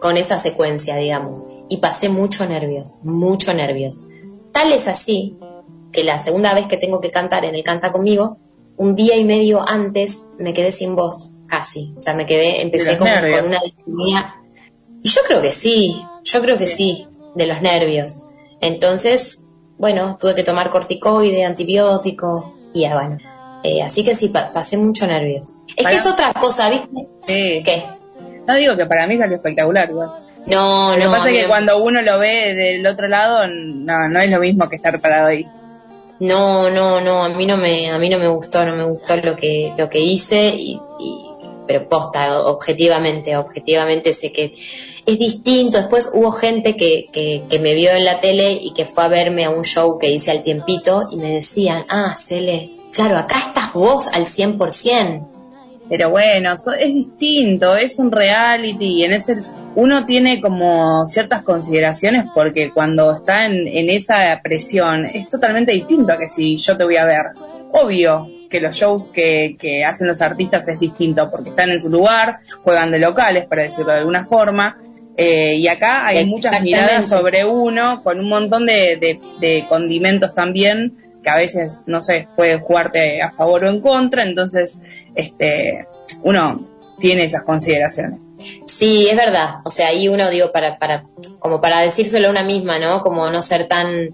[0.00, 1.46] con esa secuencia, digamos.
[1.68, 4.04] Y pasé mucho nervios, mucho nervios.
[4.52, 5.36] Tal es así
[5.92, 8.36] que la segunda vez que tengo que cantar en el Canta conmigo,
[8.76, 11.94] un día y medio antes me quedé sin voz, casi.
[11.96, 14.36] O sea, me quedé, empecé con una disfonía.
[15.02, 18.24] Y yo creo que sí, yo creo que sí, de los nervios.
[18.60, 23.18] Entonces, bueno, tuve que tomar corticoide, antibiótico, y ya bueno.
[23.64, 25.60] Eh, así que sí, pa- pasé mucho nervios.
[25.76, 27.08] Es que es otra cosa, ¿viste?
[27.26, 27.62] Sí.
[27.64, 27.82] ¿Qué?
[28.46, 30.10] No digo que para mí salió espectacular, igual.
[30.46, 31.10] No, Lo que no.
[31.10, 34.30] pasa a es mí que cuando uno lo ve del otro lado, no, no es
[34.30, 35.46] lo mismo que estar parado ahí.
[36.20, 39.16] No, no, no, a mí no me, a mí no me gustó, no me gustó
[39.16, 41.24] lo que, lo que hice y, y-
[41.66, 44.52] pero posta, objetivamente, objetivamente sé que
[45.06, 45.78] es distinto.
[45.78, 49.08] Después hubo gente que, que, que me vio en la tele y que fue a
[49.08, 53.38] verme a un show que hice al tiempito y me decían, ah, Cele, claro, acá
[53.38, 55.28] estás vos al 100%.
[55.88, 59.36] Pero bueno, so- es distinto, es un reality y en ese
[59.74, 66.14] uno tiene como ciertas consideraciones porque cuando está en, en esa presión es totalmente distinto
[66.14, 67.26] a que si yo te voy a ver.
[67.72, 71.90] Obvio que los shows que, que hacen los artistas es distinto porque están en su
[71.90, 74.78] lugar, juegan de locales, para decirlo de alguna forma.
[75.16, 80.34] eh, y acá hay muchas miradas sobre uno con un montón de, de- de condimentos
[80.34, 80.94] también
[81.24, 84.82] que a veces, no sé, puede jugarte a favor o en contra, entonces
[85.16, 85.86] este
[86.22, 86.68] uno
[87.00, 88.20] tiene esas consideraciones.
[88.66, 89.56] Sí, es verdad.
[89.64, 91.02] O sea, ahí uno, digo, para, para,
[91.40, 93.00] como para decírselo a una misma, ¿no?
[93.02, 94.10] Como no ser tan,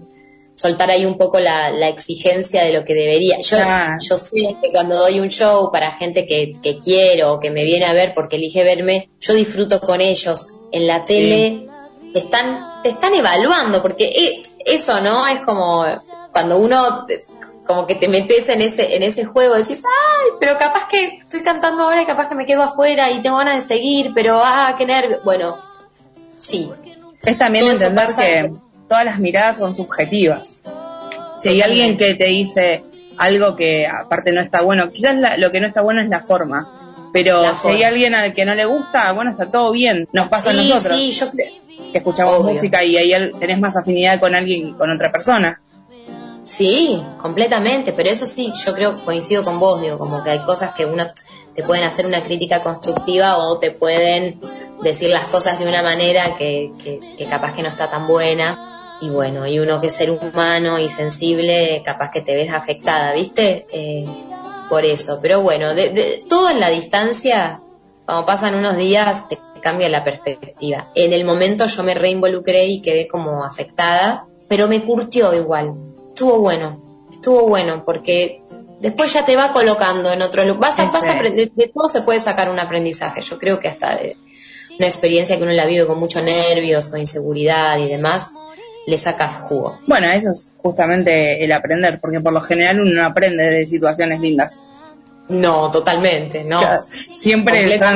[0.55, 3.37] soltar ahí un poco la, la exigencia de lo que debería.
[3.41, 3.57] Yo,
[4.01, 7.63] yo sé que cuando doy un show para gente que, que quiero o que me
[7.63, 10.47] viene a ver porque elige verme, yo disfruto con ellos.
[10.71, 11.13] En la Sí.
[11.13, 11.67] tele
[12.15, 15.27] están, te están evaluando, porque e- eso, ¿no?
[15.27, 15.85] Es como
[16.31, 17.21] cuando uno te-
[17.65, 21.41] como que te metes en ese, en ese juego, decís, ay, pero capaz que estoy
[21.41, 24.75] cantando ahora y capaz que me quedo afuera y tengo ganas de seguir, pero ah,
[24.77, 25.19] qué nervio.
[25.23, 25.57] Bueno,
[26.37, 26.69] sí.
[27.23, 28.51] Es también Todo entender que
[28.89, 30.61] todas las miradas son subjetivas.
[31.39, 32.83] Si hay alguien que te dice
[33.17, 36.21] algo que aparte no está bueno, quizás la- lo que no está bueno es la
[36.21, 36.67] forma,
[37.13, 40.07] pero La si hay alguien al que no le gusta, bueno, está todo bien.
[40.13, 41.47] Nos pasa sí, a nosotros sí, yo creo.
[41.91, 42.51] que escuchamos Obvio.
[42.53, 45.61] música y ahí tenés más afinidad con alguien, con otra persona.
[46.43, 50.73] Sí, completamente, pero eso sí, yo creo, coincido con vos, digo, como que hay cosas
[50.73, 51.05] que uno
[51.55, 54.39] te pueden hacer una crítica constructiva o te pueden
[54.81, 58.57] decir las cosas de una manera que, que, que capaz que no está tan buena.
[59.01, 63.13] Y bueno, y uno que es ser humano y sensible, capaz que te ves afectada,
[63.13, 63.65] ¿viste?
[63.73, 64.05] Eh,
[64.69, 65.19] por eso.
[65.21, 67.59] Pero bueno, de, de- todo en la distancia,
[68.05, 70.87] cuando pasan unos días, te cambia la perspectiva.
[70.95, 75.73] En el momento yo me reinvolucré y quedé como afectada, pero me curtió igual.
[76.21, 76.79] Estuvo bueno,
[77.11, 78.43] estuvo bueno, porque
[78.79, 80.59] después ya te va colocando en otro lugar.
[80.69, 83.23] Vas a, vas a aprender- de todo se puede sacar un aprendizaje.
[83.23, 84.15] Yo creo que hasta de
[84.77, 88.35] una experiencia que uno la vive con mucho nervios o inseguridad y demás,
[88.85, 89.79] le sacas jugo.
[89.87, 94.19] Bueno, eso es justamente el aprender, porque por lo general uno no aprende de situaciones
[94.19, 94.61] lindas.
[95.27, 96.59] No, totalmente, no.
[96.59, 96.81] Claro,
[97.17, 97.95] siempre son,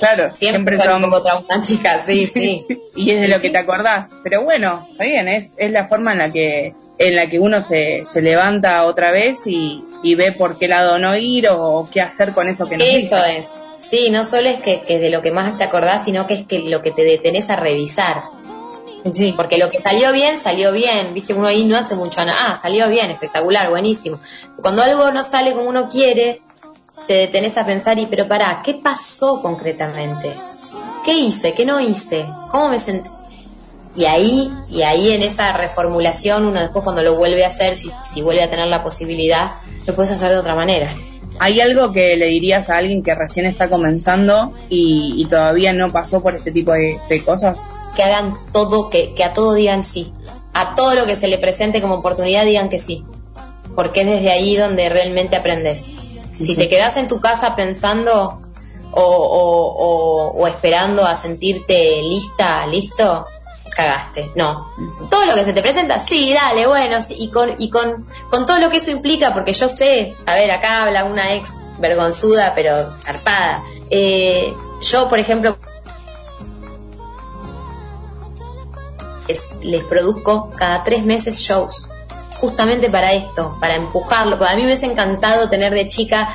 [0.00, 2.66] claro, Siempre, siempre son un poco traumáticas, sí, sí.
[2.96, 3.52] y es de Sí, lo que sí.
[3.52, 4.10] te acordás.
[4.24, 7.60] Pero bueno, está bien, es, es la forma en la que en la que uno
[7.60, 12.00] se, se levanta otra vez y, y ve por qué lado no ir o, qué
[12.00, 13.46] hacer con eso que no Eso es.
[13.80, 16.46] Sí, no solo es que, que de lo que más te acordás, sino que es
[16.46, 18.22] que lo que te detenés a revisar.
[19.12, 19.34] Sí.
[19.36, 21.14] Porque lo que salió bien, salió bien.
[21.14, 22.52] Viste, uno ahí no hace mucho nada.
[22.52, 24.18] Ah, salió bien, espectacular, buenísimo.
[24.60, 26.40] Cuando algo no sale como uno quiere,
[27.06, 30.32] te detenés a pensar, y pero pará, ¿qué pasó concretamente?
[31.04, 31.54] ¿Qué hice?
[31.54, 32.26] ¿Qué no hice?
[32.50, 33.08] ¿Cómo me sentí?
[33.96, 37.90] Y ahí, y ahí en esa reformulación, uno después cuando lo vuelve a hacer, si,
[38.02, 39.52] si vuelve a tener la posibilidad,
[39.86, 40.94] lo puedes hacer de otra manera.
[41.38, 45.90] ¿Hay algo que le dirías a alguien que recién está comenzando y, y todavía no
[45.90, 47.58] pasó por este tipo de, de cosas?
[47.96, 50.12] que hagan todo, que, que a todo digan sí.
[50.52, 53.02] A todo lo que se le presente como oportunidad digan que sí.
[53.74, 55.96] Porque es desde ahí donde realmente aprendes.
[56.40, 58.40] Si te quedas en tu casa pensando
[58.92, 63.26] o, o, o, o esperando a sentirte lista, listo,
[63.76, 64.30] cagaste.
[64.34, 64.66] No.
[65.10, 68.46] Todo lo que se te presenta, sí, dale, bueno, sí, y con, y con, con
[68.46, 72.52] todo lo que eso implica, porque yo sé, a ver, acá habla una ex vergonzuda,
[72.54, 73.62] pero zarpada.
[73.90, 75.56] Eh, yo, por ejemplo,
[79.28, 81.88] es- les produzco cada tres meses shows,
[82.40, 84.38] justamente para esto, para empujarlo.
[84.38, 86.28] Porque a mí me hubiese encantado tener de chica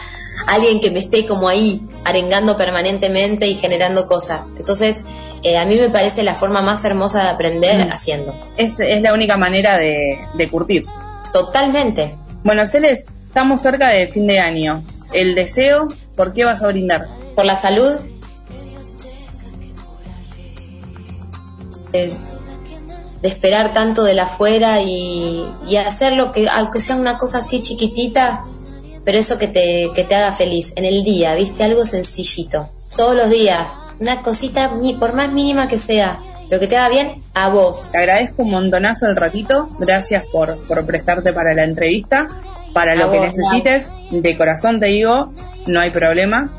[0.47, 4.51] alguien que me esté como ahí, arengando permanentemente y generando cosas.
[4.57, 5.03] Entonces,
[5.43, 7.91] eh, a mí me parece la forma más hermosa de aprender Mm.
[7.91, 8.33] haciendo.
[8.57, 10.97] Es, es la única manera de, de curtirse.
[11.33, 12.15] Totalmente.
[12.43, 14.83] Bueno, Celes, estamos cerca de fin de año.
[15.13, 17.07] El deseo, ¿por qué vas a brindar?
[17.35, 17.91] Por la salud.
[21.93, 22.15] Es
[23.21, 27.39] de esperar tanto de la afuera y, y hacer lo que, aunque sea una cosa
[27.39, 28.45] así chiquitita,
[29.05, 31.63] pero eso que te, que te haga feliz en el día, ¿viste?
[31.63, 32.69] Algo sencillito.
[32.95, 33.67] Todos los días,
[33.99, 36.17] una cosita, por más mínima que sea,
[36.49, 37.91] lo que te haga bien a vos.
[37.93, 39.69] Te agradezco un montonazo el ratito.
[39.79, 42.27] Gracias por, por prestarte para la entrevista.
[42.73, 45.31] Para A lo que necesites, de corazón te digo,
[45.65, 46.49] no hay problema.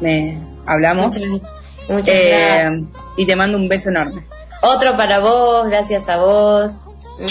[0.00, 1.06] Me hablamos.
[1.18, 1.42] Muchas,
[1.88, 2.28] muchas Eh,
[2.60, 2.82] gracias.
[3.16, 4.24] y te mando un beso enorme.
[4.62, 6.72] Otro para vos, gracias a vos.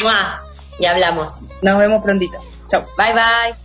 [0.04, 0.42] ¡Mua!
[0.80, 1.48] Y hablamos.
[1.62, 2.38] Nos vemos prontito.
[2.70, 2.82] Chau.
[2.98, 3.63] Bye bye.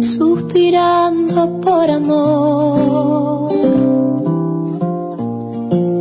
[0.00, 3.52] Suspirando por amor.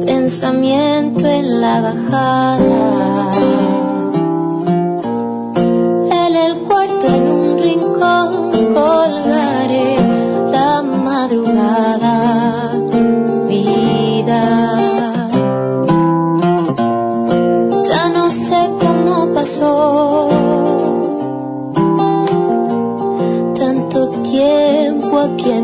[0.06, 2.81] Pensamiento en la bajada.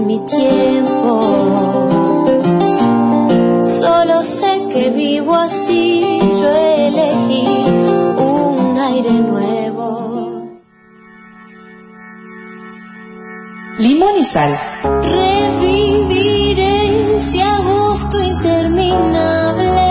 [0.08, 1.12] Mi tiempo.
[3.68, 7.46] Solo sé que vivo así, yo elegí
[8.18, 10.48] un aire nuevo.
[13.80, 14.58] Limón y sal.
[15.04, 16.76] Reviviré
[17.18, 19.88] ese agosto interminable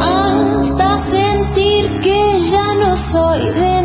[0.00, 3.77] hasta sentir que ya no soy de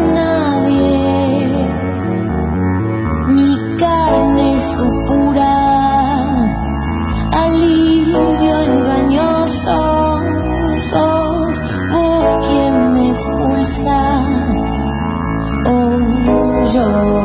[16.76, 17.23] Oh,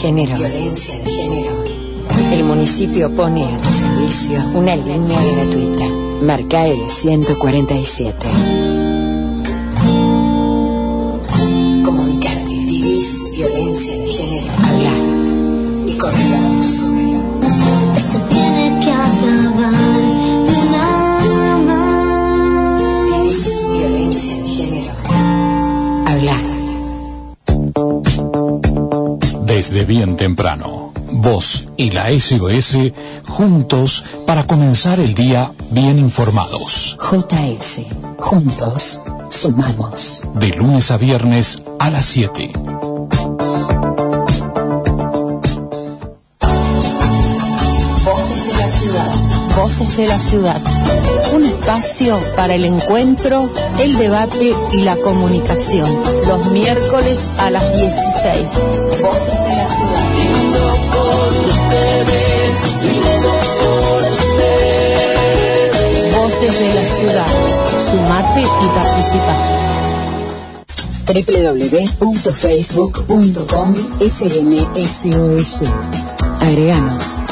[0.00, 0.36] género.
[0.38, 1.52] Violencia de género.
[2.32, 5.84] El municipio pone a tu servicio una línea gratuita.
[6.22, 8.26] Marca el 147.
[32.10, 32.92] La SOS
[33.28, 36.98] juntos para comenzar el día bien informados.
[36.98, 37.80] JS.
[38.18, 39.00] Juntos
[39.30, 40.22] sumamos.
[40.34, 42.52] De lunes a viernes a las 7.
[48.04, 49.14] Voces de la ciudad.
[49.56, 50.89] Voces de la ciudad.
[51.70, 53.48] Espacio para el encuentro,
[53.78, 55.88] el debate y la comunicación.
[56.26, 58.42] Los miércoles a las 16.
[59.00, 60.04] Voces de la ciudad.
[66.16, 67.28] Voces de la ciudad.
[67.92, 69.34] Sumate y participa.
[72.00, 73.68] www.facebook.com
[74.00, 75.62] FMSOS.
[76.40, 77.29] Agreganos.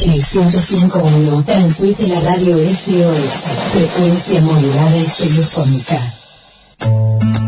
[0.00, 6.27] En el 105.1 transmite la radio SOS, frecuencia modulada y telefónica.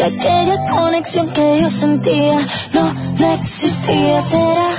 [0.00, 2.38] Y aquella conexión que yo sentía
[2.72, 4.18] no, no existía.
[4.22, 4.70] ¿Será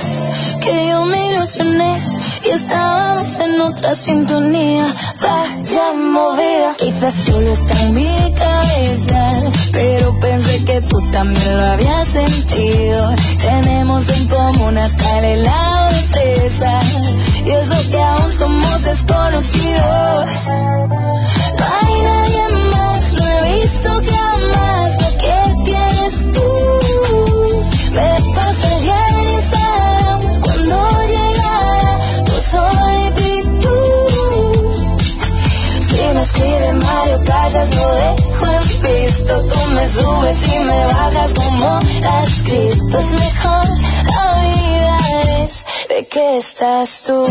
[0.60, 1.96] que yo me ilusioné
[2.44, 4.84] y estábamos en otra sintonía?
[5.20, 12.08] Vaya movida, quizás solo está en mi cabeza, pero pensé que tú también lo habías
[12.08, 13.14] sentido.
[13.38, 16.80] Tenemos en común hasta el helado de fresa
[17.44, 20.50] y eso que aún somos desconocidos.
[37.82, 39.42] Lo dejo en visto.
[39.50, 42.98] Tú me subes y me bajas como la escrito.
[42.98, 43.66] Es mejor
[44.14, 44.98] la vida
[45.44, 47.24] es de que estás tú.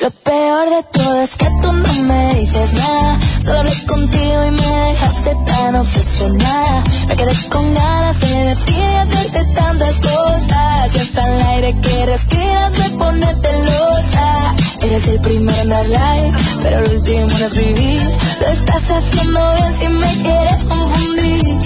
[0.00, 3.18] Lo peor de todo es que tú no me dices nada.
[3.40, 6.82] Solo hablé contigo y me dejaste tan obsesionada.
[7.08, 10.96] Me quedé con ganas de decir y hacerte tantas cosas.
[10.96, 14.54] Y hasta el aire que respiras me pone celosa.
[14.82, 18.21] Eres el primero en dar like, pero el último en escribir.
[18.42, 21.60] Lo estás haciendo bien si me quieres confundir.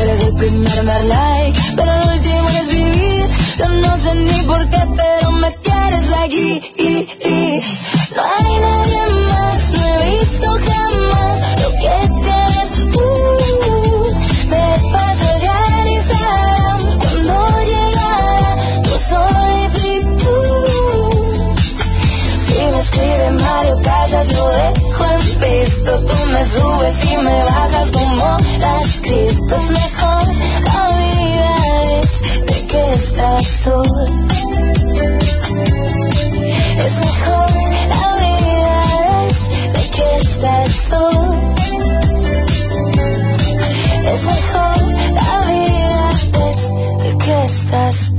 [0.00, 3.26] Eres el primero en dar like, pero el último en escribir.
[3.58, 6.62] Yo no sé ni por qué, pero me tienes aquí.
[6.78, 7.60] Y.
[8.16, 9.21] No hay nadie más,
[25.92, 26.06] visto.
[26.06, 29.56] Tú me subes y me bajas como la escrito.
[29.56, 30.22] Es mejor
[30.64, 33.82] la vida es de que estás tú.
[36.78, 37.50] Es mejor
[37.88, 38.82] la vida
[39.28, 41.06] es de que estás tú.
[44.12, 44.76] Es mejor
[45.14, 46.10] la vida
[46.50, 46.60] es
[47.02, 48.11] de que estás tú.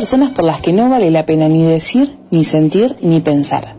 [0.00, 3.76] Personas por las que no vale la pena ni decir, ni sentir, ni pensar.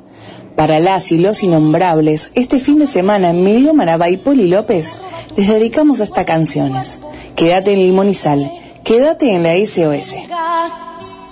[0.55, 4.97] Para las y los innombrables, este fin de semana Emilio Marabá y Poli López
[5.35, 6.99] les dedicamos estas canciones.
[7.35, 8.51] Quédate en Limón y Sal,
[8.83, 10.13] quédate en la SOS.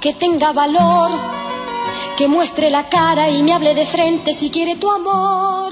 [0.02, 1.11] Que tenga valor,
[2.18, 5.72] que muestre la cara y me hable de frente si quiere tu amor.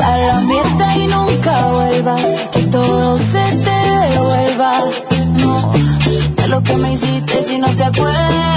[0.00, 4.80] A la mierda y nunca vuelvas, que todo se te devuelva.
[5.38, 5.72] No,
[6.36, 8.56] de lo que me hiciste si no te acuerdas.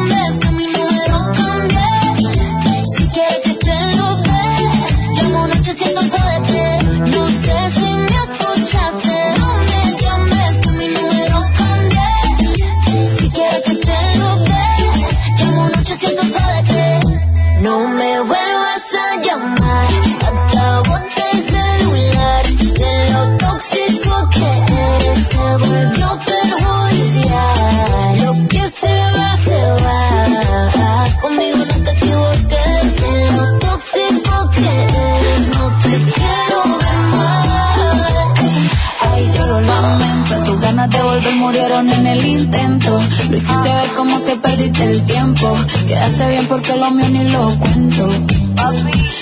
[46.47, 48.09] porque lo mío ni lo cuento.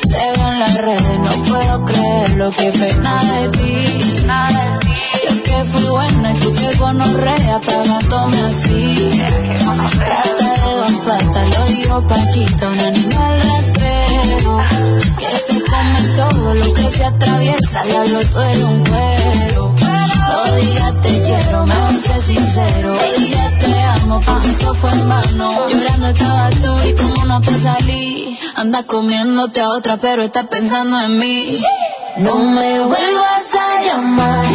[0.09, 4.25] Te veo en las redes, no puedo creer lo que pena de ti.
[5.25, 9.11] Yo que fui buena y tú que gonorrea pagándome así.
[9.99, 14.59] Rata de dos patas, lo digo Paquita, un animal rastrero.
[15.17, 19.78] Que se come todo lo que se atraviesa, diablo tú eres un cuero.
[20.29, 22.93] No digas te quiero, mejor sé sincero.
[22.93, 25.67] No digas te amo, porque eso fue en vano.
[25.67, 28.39] Llorando estabas tú y como no te salí.
[28.55, 31.59] Andas comiéndote a otra, pero estás pensando en mí.
[32.17, 34.45] No me vuelvas a llamar,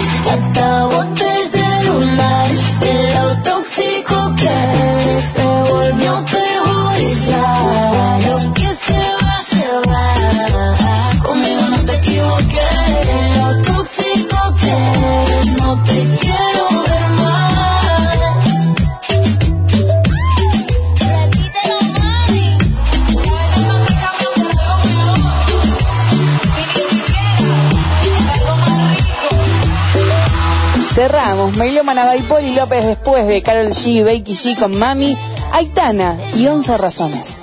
[31.57, 35.17] Melio Manabay, Poli López después de Carol G, Becky G con Mami,
[35.53, 37.43] Aitana y 11 razones.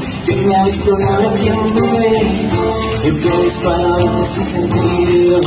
[0.31, 2.49] Que me ha visto y ahora me ve
[3.03, 5.41] Yo que disparo sin sentido.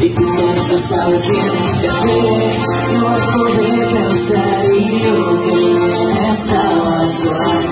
[0.00, 1.52] Y tú me sabes bien
[1.82, 2.18] de qué
[2.94, 3.10] No
[3.56, 4.62] de pensar
[5.02, 7.68] yo que estaba solas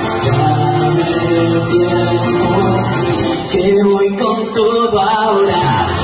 [0.81, 2.51] Dame el tiempo
[3.53, 5.01] que voy con todo.
[5.01, 5.98] Ahora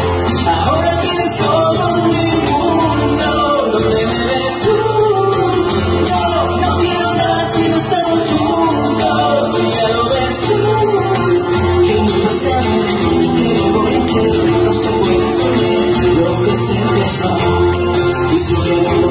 [18.57, 19.04] no.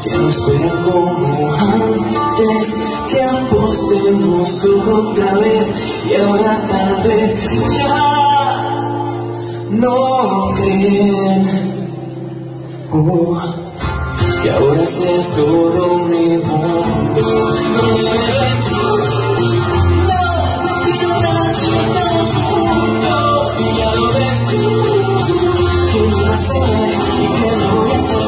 [0.00, 2.80] Ya no espera como antes
[3.10, 5.66] que apostemos todo otra vez
[6.08, 7.34] y ahora tal vez
[7.78, 8.88] ya
[9.70, 11.68] no creen.
[12.92, 13.38] Oh,
[14.42, 17.22] que ahora seas todo mi mundo.
[17.74, 18.96] No me ves no,
[20.62, 23.18] no quiero nada si no estamos juntos
[23.76, 24.38] ya lo ves
[25.92, 26.54] que me vas a
[26.88, 28.27] y que no no voy a hacer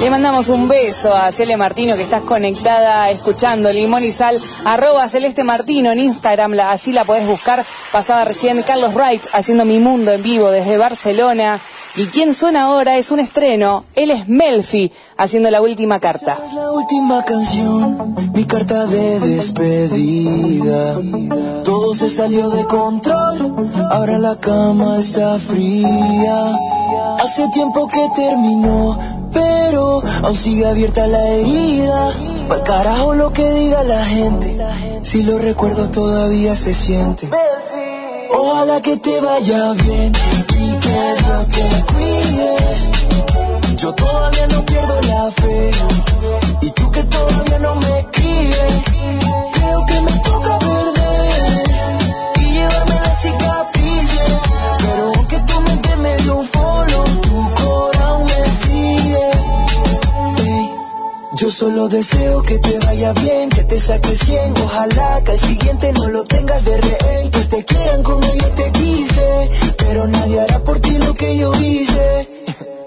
[0.00, 5.06] Le mandamos un beso a Cele Martino que estás conectada escuchando Limón y Sal, arroba
[5.06, 7.64] Celeste Martino en Instagram, la- así la podés buscar.
[7.92, 11.60] Pasaba recién Carlos Wright haciendo Mi Mundo en vivo desde Barcelona.
[11.96, 16.38] Y quien suena ahora es un estreno, él es Melfi haciendo la última carta.
[16.44, 21.00] Es la última canción, mi carta de despedida.
[21.64, 26.58] Todo se salió de control, ahora la cama está fría.
[27.18, 28.96] Hace tiempo que terminó,
[29.32, 32.12] pero aún sigue abierta la herida.
[32.48, 34.56] Pa'l carajo lo que diga la gente,
[35.02, 37.28] si lo recuerdo todavía se siente.
[38.32, 40.12] Ojalá que te vaya bien
[41.00, 42.56] que te cuide.
[43.76, 45.70] Yo todavía no pierdo la fe
[46.60, 48.72] y tú que todavía no me escribes.
[49.52, 51.64] Creo que me toca perder
[52.36, 54.40] y llevarme las cicatrices.
[54.80, 59.30] Pero aunque tu mente me dio un follow, tu corazón me sigue.
[61.32, 64.54] Yo solo deseo que te vaya bien, que te saques 100.
[64.62, 67.30] Ojalá que al siguiente no lo tengas de rehén.
[67.30, 69.50] Que te quieran como yo te quise,
[69.90, 72.28] pero nadie hará por ti lo que yo hice.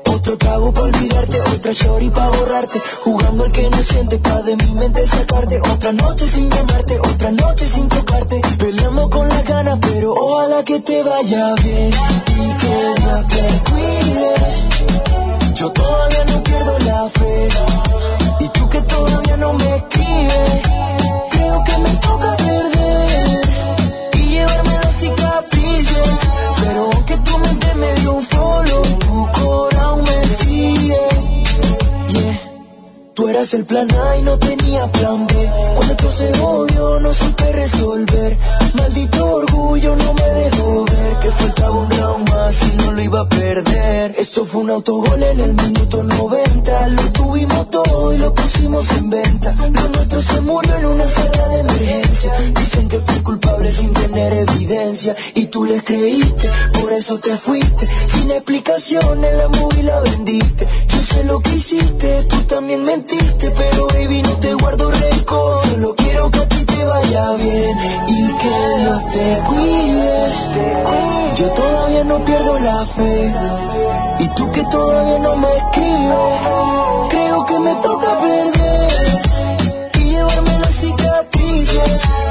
[0.06, 2.80] Otro trago para olvidarte, otra shorty para borrarte.
[3.04, 5.60] Jugando al que no siente, pa' de mi mente sacarte.
[5.60, 8.40] Otra noche sin llamarte, otra noche sin tocarte.
[8.58, 11.92] Peleamos con las ganas, pero ojalá que te vaya bien.
[12.46, 14.34] Y que Dios te cuide.
[15.56, 17.50] Yo todavía no pierdo la fe.
[18.40, 20.73] Y tú que todavía no me escribes.
[33.24, 35.34] Tú el plan A y no tenía plan B.
[35.76, 38.38] Cuando esto se odio no supe resolver.
[38.74, 43.22] Maldito orgullo no me dejó ver que faltaba un round más y no lo iba
[43.22, 44.14] a perder.
[44.18, 46.88] Eso fue un autogol en el minuto 90.
[46.90, 49.56] Lo tuvimos todo y lo pusimos en venta.
[49.72, 52.34] Lo nuestro se murió en una sala de emergencia.
[52.60, 55.16] Dicen que fui culpable sin tener evidencia.
[55.36, 56.50] Y tú les creíste,
[56.82, 57.88] por eso te fuiste.
[58.08, 60.68] Sin explicaciones la movie la vendiste.
[60.90, 63.13] Yo sé lo que hiciste, tú también mentiste.
[63.58, 65.66] Pero baby, no te guardo rencor.
[65.68, 67.78] Solo quiero que a ti te vaya bien
[68.08, 71.34] y que Dios te cuide.
[71.36, 73.34] Yo todavía no pierdo la fe.
[74.20, 76.40] Y tú que todavía no me escribes.
[77.10, 79.22] Creo que me toca perder
[80.00, 82.23] y llevarme las cicatrices.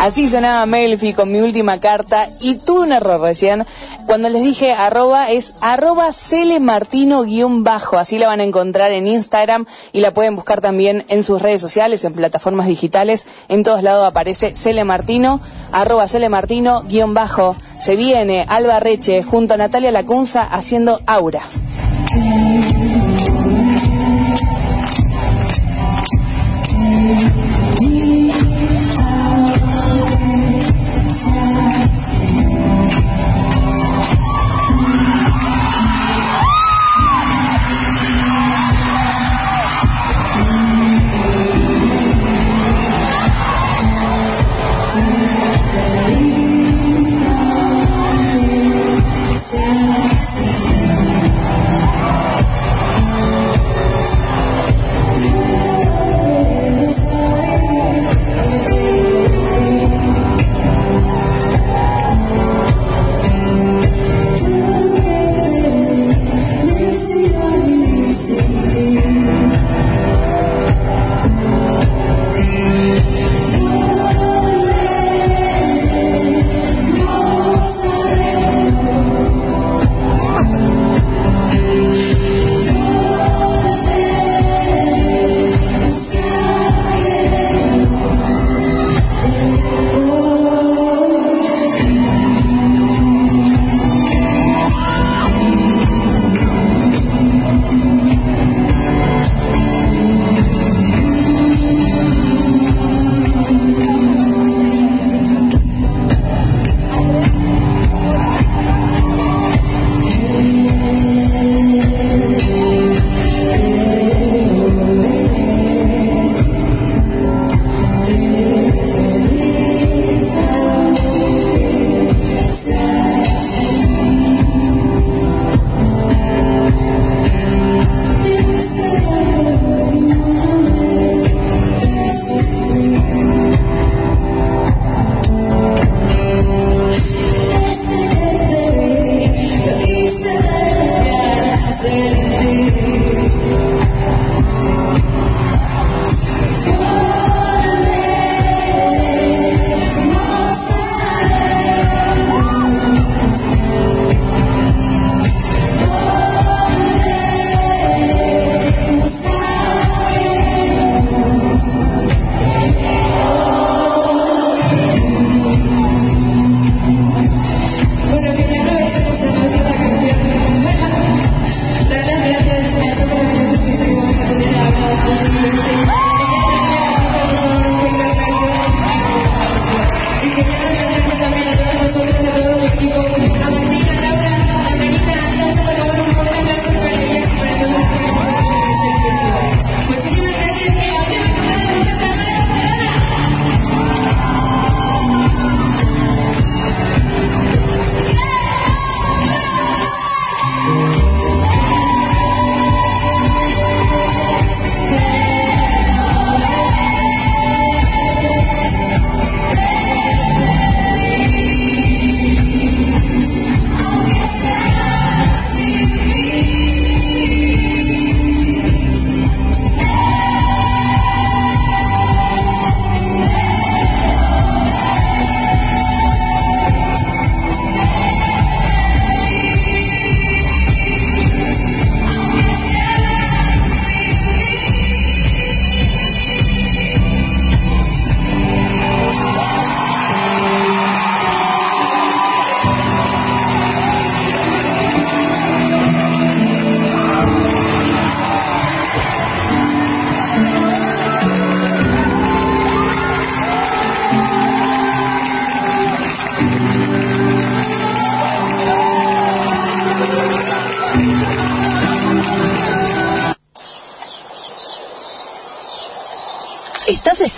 [0.00, 3.66] Así sonaba Melfi con mi última carta y tuve un error recién.
[4.06, 7.98] Cuando les dije arroba es arroba celemartino guion bajo.
[7.98, 11.60] Así la van a encontrar en Instagram y la pueden buscar también en sus redes
[11.60, 13.26] sociales, en plataformas digitales.
[13.48, 17.54] En todos lados aparece celemartino, arroba celemartino guion bajo.
[17.78, 21.42] Se viene Alba Reche junto a Natalia Lacunza haciendo Aura.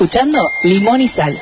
[0.02, 1.40] Escuchando Limón y Sal.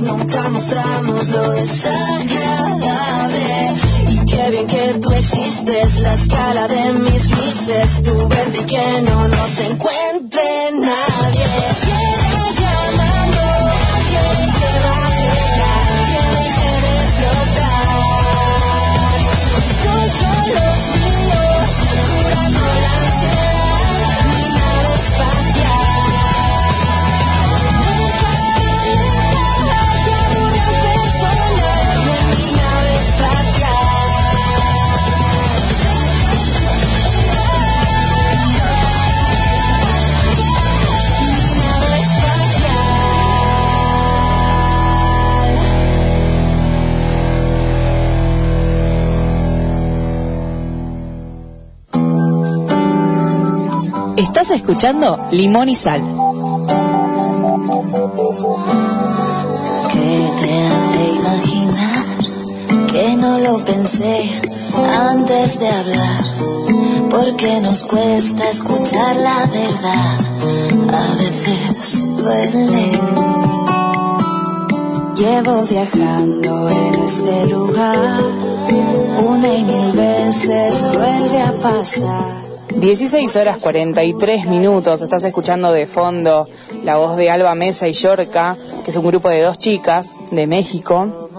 [0.00, 2.26] Nunca mostramos lo desagradable.
[4.08, 9.02] Y qué bien que tú existes, la escala de mis grises, tu verte y que
[9.02, 9.95] no nos encuentre
[54.66, 56.02] escuchando Limón y Sal.
[59.92, 62.04] ¿Qué te hace imaginar
[62.90, 64.28] que no lo pensé
[65.08, 66.24] antes de hablar?
[67.08, 70.18] Porque nos cuesta escuchar la verdad.
[70.92, 72.90] A veces duele.
[75.14, 78.20] Llevo viajando en este lugar,
[79.28, 82.35] una y mil veces vuelve a pasar.
[82.76, 86.46] 16 horas 43 minutos, estás escuchando de fondo
[86.84, 88.54] la voz de Alba Mesa y Yorca,
[88.84, 91.30] que es un grupo de dos chicas de México.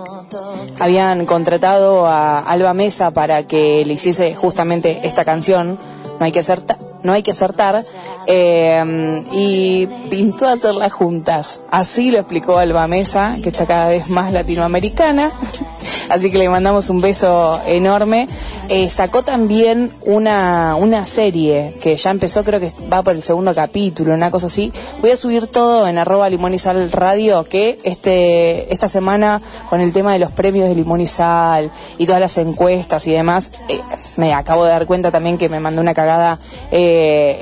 [0.80, 5.78] Habían contratado a Alba Mesa para que le hiciese justamente esta canción,
[6.20, 6.64] No hay que ser,
[7.08, 7.82] no hay que acertar.
[8.28, 11.62] Eh, y pintó hacerlas juntas.
[11.72, 15.32] Así lo explicó Alba Mesa, que está cada vez más latinoamericana.
[16.10, 18.28] Así que le mandamos un beso enorme.
[18.70, 23.56] Eh, sacó también una, una serie que ya empezó, creo que va por el segundo
[23.56, 24.74] capítulo, una cosa así.
[25.02, 29.80] Voy a subir todo en arroba limón y sal radio, que este, esta semana con
[29.80, 33.54] el tema de los premios de limón y sal y todas las encuestas y demás,
[33.70, 33.80] eh,
[34.18, 36.38] me acabo de dar cuenta también que me mandó una cagada
[36.72, 36.97] eh,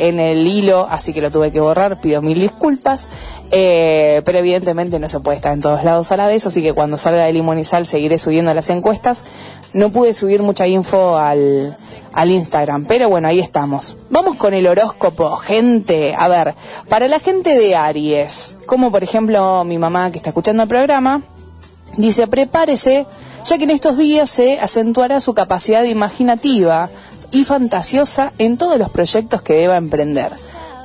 [0.07, 3.09] en el hilo, así que lo tuve que borrar, pido mil disculpas.
[3.51, 6.73] Eh, pero evidentemente no se puede estar en todos lados a la vez, así que
[6.73, 9.23] cuando salga de limón y sal seguiré subiendo las encuestas.
[9.73, 11.75] No pude subir mucha info al,
[12.13, 13.97] al Instagram, pero bueno, ahí estamos.
[14.09, 16.15] Vamos con el horóscopo, gente.
[16.17, 16.55] A ver,
[16.89, 21.21] para la gente de Aries, como por ejemplo mi mamá que está escuchando el programa,
[21.97, 23.05] dice, prepárese,
[23.45, 26.89] ya que en estos días se acentuará su capacidad imaginativa
[27.35, 30.31] y fantasiosa en todos los proyectos que deba emprender.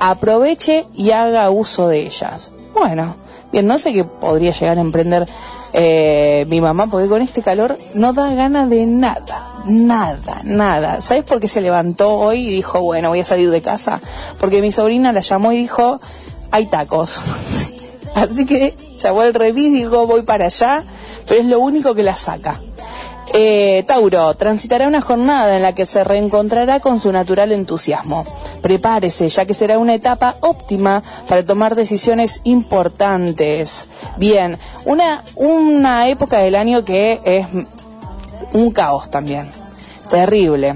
[0.01, 2.51] Aproveche y haga uso de ellas.
[2.73, 3.15] Bueno,
[3.53, 5.25] bien, no sé qué podría llegar a emprender
[5.71, 10.99] eh, mi mamá, porque con este calor no da ganas de nada, nada, nada.
[10.99, 14.01] ¿Sabes por qué se levantó hoy y dijo, bueno, voy a salir de casa?
[14.37, 16.01] Porque mi sobrina la llamó y dijo,
[16.51, 17.17] hay tacos.
[18.15, 20.83] Así que llamó el revis y dijo, voy para allá,
[21.29, 22.59] pero es lo único que la saca.
[23.33, 28.25] Eh, Tauro, transitará una jornada en la que se reencontrará con su natural entusiasmo.
[28.61, 33.87] Prepárese, ya que será una etapa óptima para tomar decisiones importantes.
[34.17, 37.47] Bien, una, una época del año que es
[38.53, 39.49] un caos también.
[40.09, 40.75] Terrible.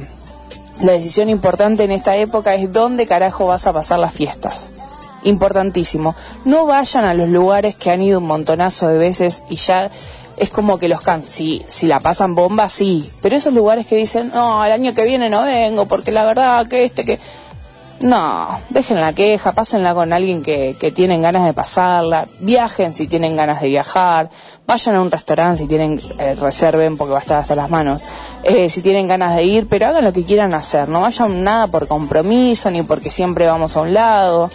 [0.82, 4.70] La decisión importante en esta época es dónde carajo vas a pasar las fiestas.
[5.24, 6.16] Importantísimo.
[6.46, 9.90] No vayan a los lugares que han ido un montonazo de veces y ya
[10.38, 13.96] es como que los can si, si la pasan bomba, sí, pero esos lugares que
[13.96, 17.20] dicen, no, el año que viene no vengo, porque la verdad que este, que...
[18.02, 23.08] No, dejen la queja, pásenla con alguien que, que tienen ganas de pasarla, viajen si
[23.08, 24.30] tienen ganas de viajar,
[24.68, 28.04] vayan a un restaurante si tienen, eh, reserven porque va a estar hasta las manos,
[28.44, 31.68] eh, si tienen ganas de ir, pero hagan lo que quieran hacer, no vayan nada
[31.68, 34.50] por compromiso ni porque siempre vamos a un lado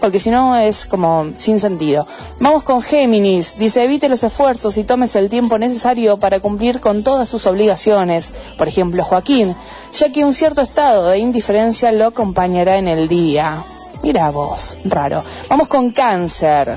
[0.00, 2.06] porque si no es como sin sentido.
[2.40, 7.02] Vamos con Géminis, dice evite los esfuerzos y tómese el tiempo necesario para cumplir con
[7.02, 9.54] todas sus obligaciones, por ejemplo Joaquín,
[9.92, 13.64] ya que un cierto estado de indiferencia lo acompañará en el día.
[14.02, 15.24] Mira vos, raro.
[15.48, 16.72] Vamos con Cáncer.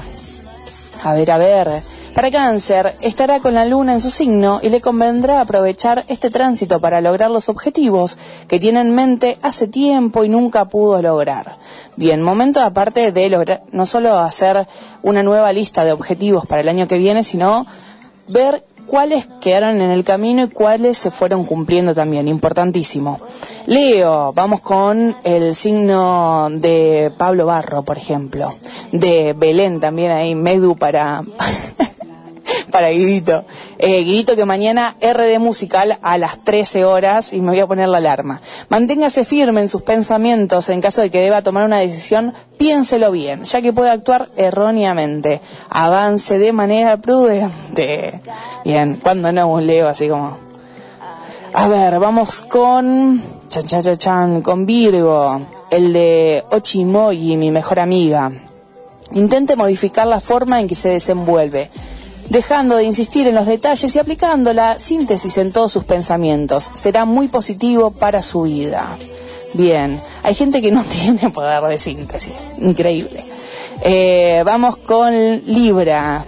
[1.04, 2.01] A ver, a ver.
[2.14, 6.82] Para cáncer, estará con la luna en su signo y le convendrá aprovechar este tránsito
[6.82, 8.18] para lograr los objetivos
[8.50, 11.56] que tiene en mente hace tiempo y nunca pudo lograr.
[11.96, 14.68] Bien, momento aparte de lograr, no solo hacer
[15.02, 17.66] una nueva lista de objetivos para el año que viene, sino
[18.28, 23.22] ver cuáles quedaron en el camino y cuáles se fueron cumpliendo también, importantísimo.
[23.68, 28.54] Leo, vamos con el signo de Pablo Barro, por ejemplo,
[28.92, 31.24] de Belén también ahí, Medu para...
[32.72, 33.46] para Guidito.
[33.78, 37.90] Eh, Guidito que mañana RD musical a las 13 horas y me voy a poner
[37.90, 38.42] la alarma.
[38.70, 43.44] Manténgase firme en sus pensamientos en caso de que deba tomar una decisión, piénselo bien,
[43.44, 45.42] ya que puede actuar erróneamente.
[45.70, 48.22] Avance de manera prudente.
[48.66, 50.38] Bien, cuando no un Leo así como...
[51.54, 53.22] A ver, vamos con...
[53.50, 58.32] Chan, chan, chan, chan, con Virgo, el de Ochimoyi, mi mejor amiga.
[59.14, 61.70] Intente modificar la forma en que se desenvuelve
[62.32, 66.72] dejando de insistir en los detalles y aplicando la síntesis en todos sus pensamientos.
[66.76, 68.98] Será muy positivo para su vida.
[69.54, 73.26] Bien, hay gente que no tiene poder de síntesis, increíble.
[73.82, 75.14] Eh, vamos con
[75.46, 76.24] Libra.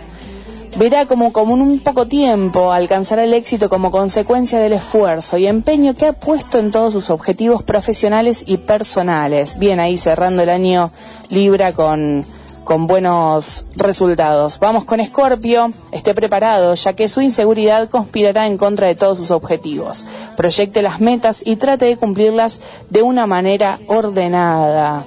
[0.75, 5.47] Verá como, como en un poco tiempo alcanzará el éxito como consecuencia del esfuerzo y
[5.47, 9.57] empeño que ha puesto en todos sus objetivos profesionales y personales.
[9.57, 10.91] Bien, ahí cerrando el año
[11.29, 12.25] Libra con,
[12.63, 14.59] con buenos resultados.
[14.59, 19.31] Vamos con Escorpio, esté preparado, ya que su inseguridad conspirará en contra de todos sus
[19.31, 20.05] objetivos.
[20.37, 25.05] Proyecte las metas y trate de cumplirlas de una manera ordenada.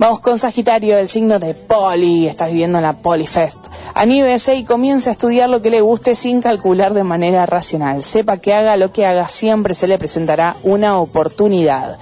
[0.00, 3.66] Vamos con Sagitario, el signo de Poli, estás viviendo en la Polifest.
[3.92, 8.02] Anímese y comience a estudiar lo que le guste sin calcular de manera racional.
[8.02, 11.98] Sepa que haga lo que haga, siempre se le presentará una oportunidad.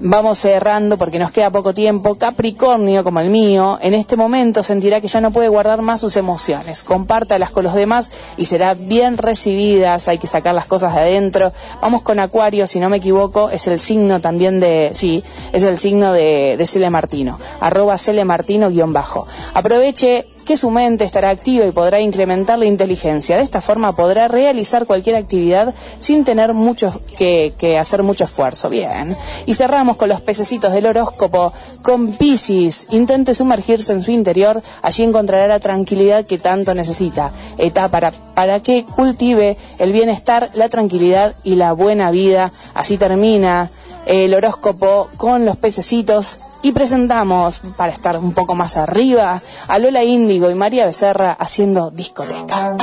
[0.00, 2.16] Vamos cerrando porque nos queda poco tiempo.
[2.16, 6.16] Capricornio, como el mío, en este momento sentirá que ya no puede guardar más sus
[6.16, 6.82] emociones.
[6.82, 10.08] Compártalas con los demás y será bien recibidas.
[10.08, 11.52] Hay que sacar las cosas de adentro.
[11.80, 15.22] Vamos con Acuario, si no me equivoco, es el signo también de, sí,
[15.52, 17.38] es el signo de, de Cele Martino.
[17.60, 19.26] Arroba Cele Martino guion bajo.
[19.54, 23.36] Aproveche que su mente estará activa y podrá incrementar la inteligencia.
[23.36, 28.68] De esta forma podrá realizar cualquier actividad sin tener mucho que, hacer mucho esfuerzo.
[28.68, 29.16] Bien.
[29.46, 31.52] Y cerramos con los pececitos del horóscopo.
[31.82, 37.32] Con Pisces, intente sumergirse en su interior, allí encontrará la tranquilidad que tanto necesita.
[37.58, 42.50] Etapa para, para que cultive el bienestar, la tranquilidad y la buena vida.
[42.74, 43.70] Así termina
[44.06, 50.02] el horóscopo con los pececitos y presentamos, para estar un poco más arriba, a Lola
[50.02, 52.76] Índigo y María Becerra haciendo discoteca.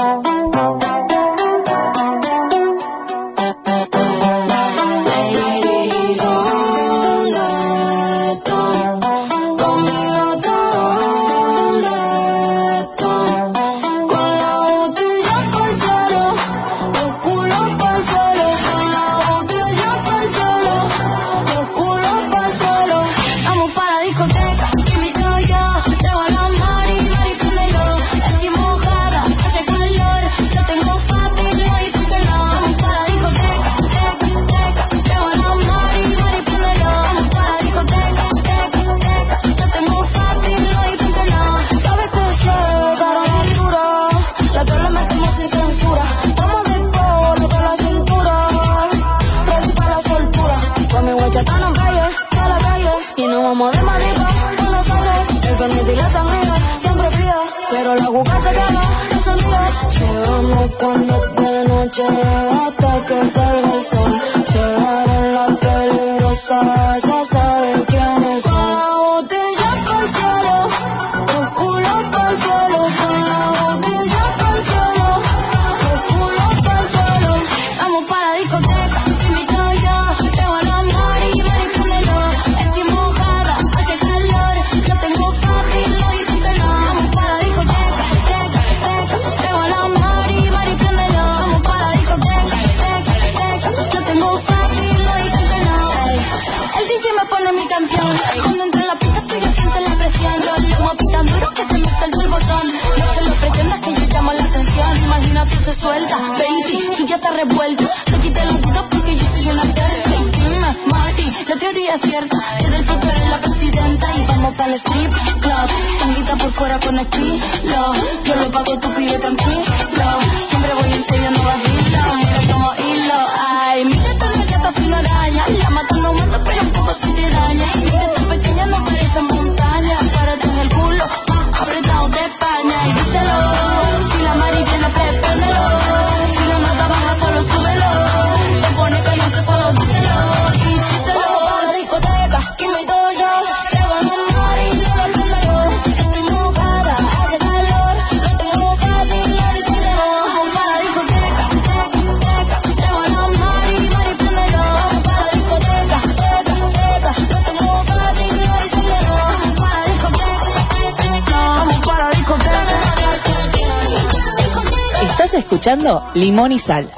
[166.31, 166.89] limón sal.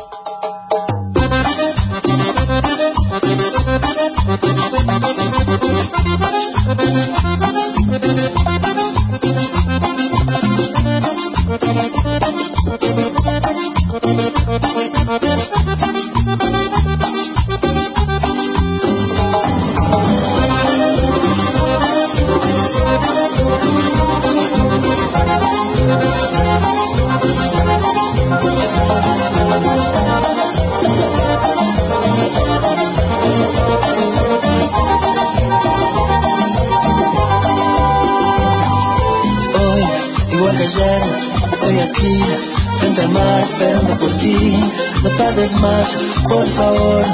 [45.04, 45.98] no tardes más,
[46.28, 47.06] por favor,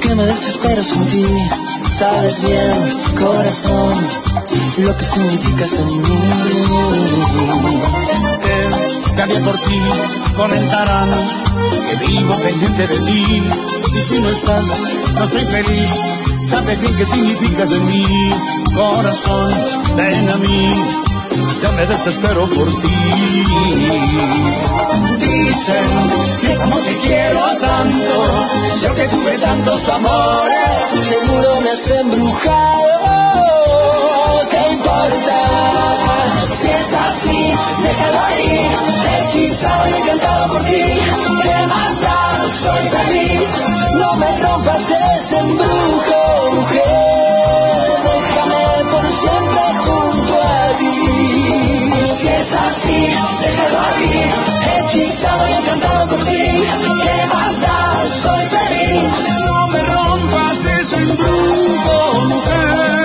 [0.00, 1.26] que me desespero sin ti.
[1.90, 3.94] Sabes bien, corazón,
[4.78, 6.08] lo que significas en mí.
[9.14, 9.80] Te por ti,
[10.36, 11.10] comentarán
[11.88, 13.42] que vivo pendiente de ti.
[13.94, 14.66] Y si no estás,
[15.14, 15.90] no soy feliz.
[16.48, 18.30] Sabes bien qué significas en mí,
[18.74, 19.52] corazón,
[19.96, 21.11] ven a mí
[21.62, 22.96] ya me desespero por ti.
[25.18, 26.10] Dicen
[26.40, 28.48] que como te quiero tanto,
[28.82, 32.82] yo que tuve tantos amores, seguro me has embrujado.
[34.50, 35.38] ¿Qué importa?
[36.60, 38.70] Si es así, déjalo ir,
[39.24, 40.84] hechizado y encantado por ti.
[41.42, 42.18] ¿Qué más da?
[42.62, 43.48] Soy feliz,
[43.98, 46.82] no me rompas ese embrujo, mujer.
[48.04, 50.01] Déjame por siempre jugar.
[52.04, 53.06] Si es así,
[53.40, 54.10] déjalo aquí,
[54.78, 56.44] hechizado y encantado por ti.
[57.02, 58.04] ¿Qué más da?
[58.08, 59.28] Soy feliz.
[59.44, 63.01] No me rompas ese embrujo, mujer.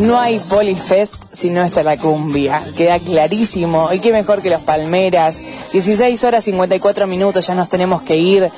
[0.00, 2.58] No hay Polifest si no está la cumbia.
[2.74, 3.92] Queda clarísimo.
[3.92, 5.42] Y qué mejor que los Palmeras.
[5.72, 8.50] 16 horas 54 minutos, ya nos tenemos que ir.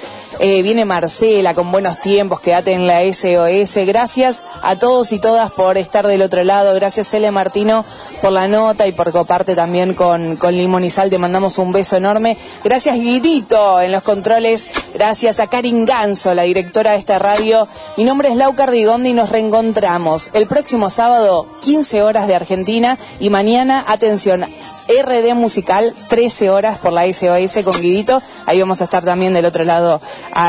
[0.44, 2.40] Eh, viene Marcela con buenos tiempos.
[2.40, 3.86] Quédate en la SOS.
[3.86, 6.74] Gracias a todos y todas por estar del otro lado.
[6.74, 7.85] Gracias, Cele Martino,
[8.20, 11.10] por la nota y por coparte también con, Limón y Sal.
[11.10, 12.36] Te mandamos un beso enorme.
[12.64, 14.69] Gracias, Guidito, en los controles.
[14.94, 17.69] Gracias a Karin Ganso, la directora de esta radio.
[17.97, 22.98] Mi nombre es Lau Cardigondi y nos reencontramos el próximo sábado, 15 horas de Argentina.
[23.20, 24.44] Y mañana, atención,
[24.88, 28.22] RD Musical, 13 horas por la SOS con Guidito.
[28.46, 30.00] Ahí vamos a estar también del otro lado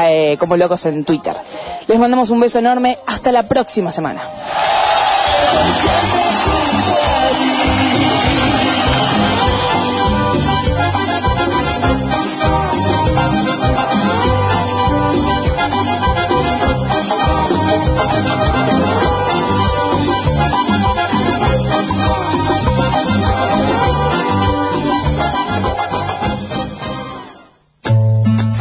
[0.07, 1.35] eh, como locos en Twitter.
[1.87, 2.97] Les mandamos un beso enorme.
[3.07, 4.21] Hasta la próxima semana.